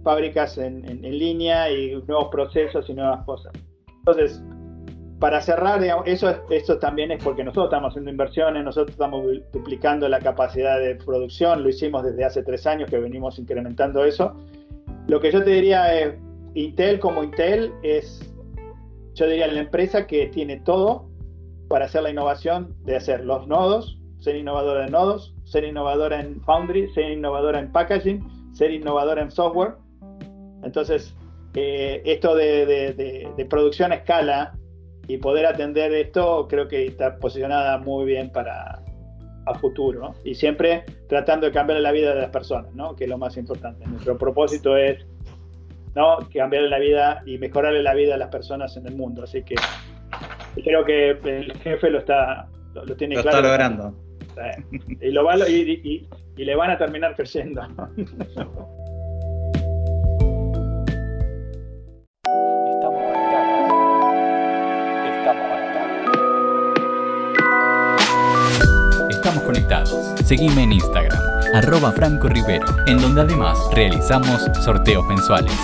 fábricas 0.04 0.58
en, 0.58 0.88
en, 0.88 1.02
línea 1.02 1.70
y 1.72 1.96
nuevos 2.08 2.30
procesos 2.30 2.88
y 2.90 2.94
nuevas 2.94 3.24
cosas. 3.26 3.54
Entonces, 3.88 4.42
para 5.20 5.42
cerrar, 5.42 5.82
eso, 6.06 6.36
eso 6.50 6.78
también 6.78 7.12
es 7.12 7.24
porque 7.24 7.44
nosotros 7.44 7.66
estamos 7.66 7.90
haciendo 7.90 8.12
inversiones, 8.12 8.64
nosotros 8.64 8.92
estamos 8.92 9.26
duplicando 9.52 10.08
la 10.08 10.20
capacidad 10.20 10.80
de 10.80 10.96
producción, 10.96 11.64
lo 11.64 11.70
hicimos 11.70 12.04
desde 12.04 12.24
hace 12.24 12.44
tres 12.44 12.68
años 12.68 12.90
que 12.90 13.00
venimos 13.00 13.40
incrementando 13.40 14.06
eso. 14.06 14.36
Lo 15.08 15.20
que 15.20 15.32
yo 15.32 15.44
te 15.44 15.52
diría 15.52 16.00
es, 16.00 16.16
Intel 16.54 17.00
como 17.00 17.24
Intel 17.24 17.74
es, 17.82 18.32
yo 19.16 19.28
diría, 19.28 19.48
la 19.48 19.62
empresa 19.62 20.06
que 20.06 20.28
tiene 20.28 20.58
todo 20.58 21.10
para 21.68 21.86
hacer 21.86 22.04
la 22.04 22.10
innovación 22.10 22.76
de 22.84 22.96
hacer 22.96 23.24
los 23.26 23.48
nodos, 23.48 24.00
ser 24.20 24.36
innovadora 24.36 24.86
en 24.86 24.92
nodos, 24.92 25.36
ser 25.44 25.64
innovadora 25.64 26.20
en 26.20 26.42
foundry, 26.42 26.90
ser 26.94 27.12
innovadora 27.12 27.60
en 27.60 27.72
packaging, 27.72 28.54
ser 28.54 28.72
innovadora 28.72 29.22
en 29.22 29.32
software 29.32 29.76
entonces, 30.66 31.16
eh, 31.54 32.02
esto 32.04 32.36
de, 32.36 33.48
producción 33.50 33.92
a 33.92 33.96
escala 33.96 34.58
y 35.08 35.18
poder 35.18 35.46
atender 35.46 35.94
esto, 35.94 36.48
creo 36.50 36.68
que 36.68 36.88
está 36.88 37.18
posicionada 37.18 37.78
muy 37.78 38.06
bien 38.06 38.32
para 38.32 38.82
a 39.48 39.54
futuro, 39.60 40.16
Y 40.24 40.34
siempre 40.34 40.86
tratando 41.08 41.46
de 41.46 41.52
cambiar 41.52 41.80
la 41.80 41.92
vida 41.92 42.16
de 42.16 42.22
las 42.22 42.32
personas, 42.32 42.74
¿no? 42.74 42.96
Que 42.96 43.04
es 43.04 43.10
lo 43.12 43.20
más 43.20 43.38
importante. 43.38 43.86
Nuestro 43.86 44.18
propósito 44.18 44.76
es, 44.76 45.06
¿no? 45.94 46.18
Cambiarle 46.34 46.68
la 46.68 46.80
vida 46.80 47.22
y 47.28 47.38
mejorarle 47.38 47.84
la 47.84 47.94
vida 47.94 48.16
a 48.16 48.18
las 48.18 48.30
personas 48.30 48.76
en 48.76 48.88
el 48.88 48.96
mundo. 48.96 49.22
Así 49.22 49.44
que 49.44 49.54
creo 50.64 50.86
que 50.86 51.12
el 51.12 51.54
jefe 51.60 51.90
lo 51.90 52.00
está, 52.00 52.48
lo, 52.74 52.96
tiene 52.96 53.16
claro. 53.16 53.30
Está 53.30 53.42
logrando. 53.42 53.96
Y, 55.02 55.12
lo 55.12 55.24
va, 55.24 55.38
y, 55.48 56.08
y 56.38 56.46
le 56.46 56.56
van 56.56 56.72
a 56.72 56.78
terminar 56.78 57.16
creciendo. 57.16 57.62
Estamos 69.10 69.44
conectados. 69.44 70.14
Seguime 70.26 70.64
en 70.64 70.74
Instagram, 70.74 71.18
arroba 71.54 71.92
Franco 71.92 72.28
Rivero, 72.28 72.66
en 72.88 73.00
donde 73.00 73.22
además 73.22 73.58
realizamos 73.74 74.42
sorteos 74.62 75.06
mensuales. 75.06 75.58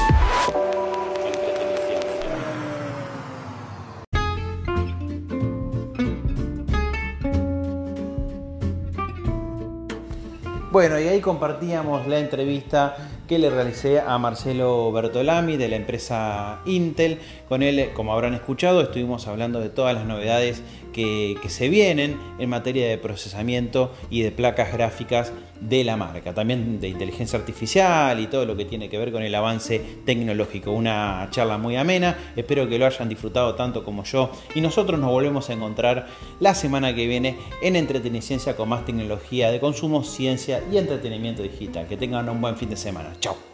Bueno, 10.71 10.97
y 10.97 11.05
ahí 11.09 11.19
compartíamos 11.19 12.07
la 12.07 12.19
entrevista 12.19 12.95
que 13.27 13.37
le 13.37 13.49
realicé 13.49 13.99
a 13.99 14.17
Marcelo 14.17 14.89
Bertolami 14.93 15.57
de 15.57 15.67
la 15.67 15.75
empresa 15.75 16.61
Intel. 16.65 17.19
Con 17.49 17.61
él, 17.61 17.89
como 17.93 18.13
habrán 18.13 18.35
escuchado, 18.35 18.79
estuvimos 18.79 19.27
hablando 19.27 19.59
de 19.59 19.67
todas 19.67 19.93
las 19.93 20.05
novedades 20.05 20.63
que, 20.91 21.37
se 21.47 21.69
vienen 21.69 22.17
en 22.39 22.49
materia 22.49 22.87
de 22.87 22.97
procesamiento 22.97 23.91
y 24.09 24.21
de 24.21 24.31
placas 24.31 24.71
gráficas 24.71 25.33
de 25.59 25.83
la 25.83 25.97
marca, 25.97 26.33
también 26.33 26.79
de 26.79 26.87
inteligencia 26.87 27.37
artificial 27.37 28.19
y 28.19 28.27
todo 28.27 28.45
lo 28.45 28.55
que 28.55 28.65
tiene 28.65 28.89
que 28.89 28.97
ver 28.97 29.11
con 29.11 29.21
el 29.21 29.35
avance 29.35 29.81
tecnológico. 30.05 30.71
Una 30.71 31.27
charla 31.31 31.57
muy 31.57 31.75
amena, 31.75 32.17
espero 32.35 32.67
que 32.67 32.79
lo 32.79 32.85
hayan 32.85 33.09
disfrutado 33.09 33.55
tanto 33.55 33.83
como 33.83 34.03
yo 34.03 34.31
y 34.55 34.61
nosotros 34.61 34.99
nos 34.99 35.11
volvemos 35.11 35.49
a 35.49 35.53
encontrar 35.53 36.07
la 36.39 36.55
semana 36.55 36.95
que 36.95 37.07
viene 37.07 37.37
en 37.61 37.75
Entreteniciencia 37.75 38.55
con 38.55 38.69
más 38.69 38.85
tecnología 38.85 39.51
de 39.51 39.59
consumo, 39.59 40.03
ciencia 40.03 40.63
y 40.71 40.77
entretenimiento 40.77 41.43
digital. 41.43 41.87
Que 41.87 41.97
tengan 41.97 42.29
un 42.29 42.41
buen 42.41 42.55
fin 42.57 42.69
de 42.69 42.77
semana. 42.77 43.13
Chao. 43.19 43.51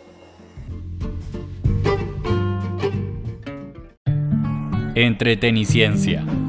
Entreteniciencia, 5.00 6.26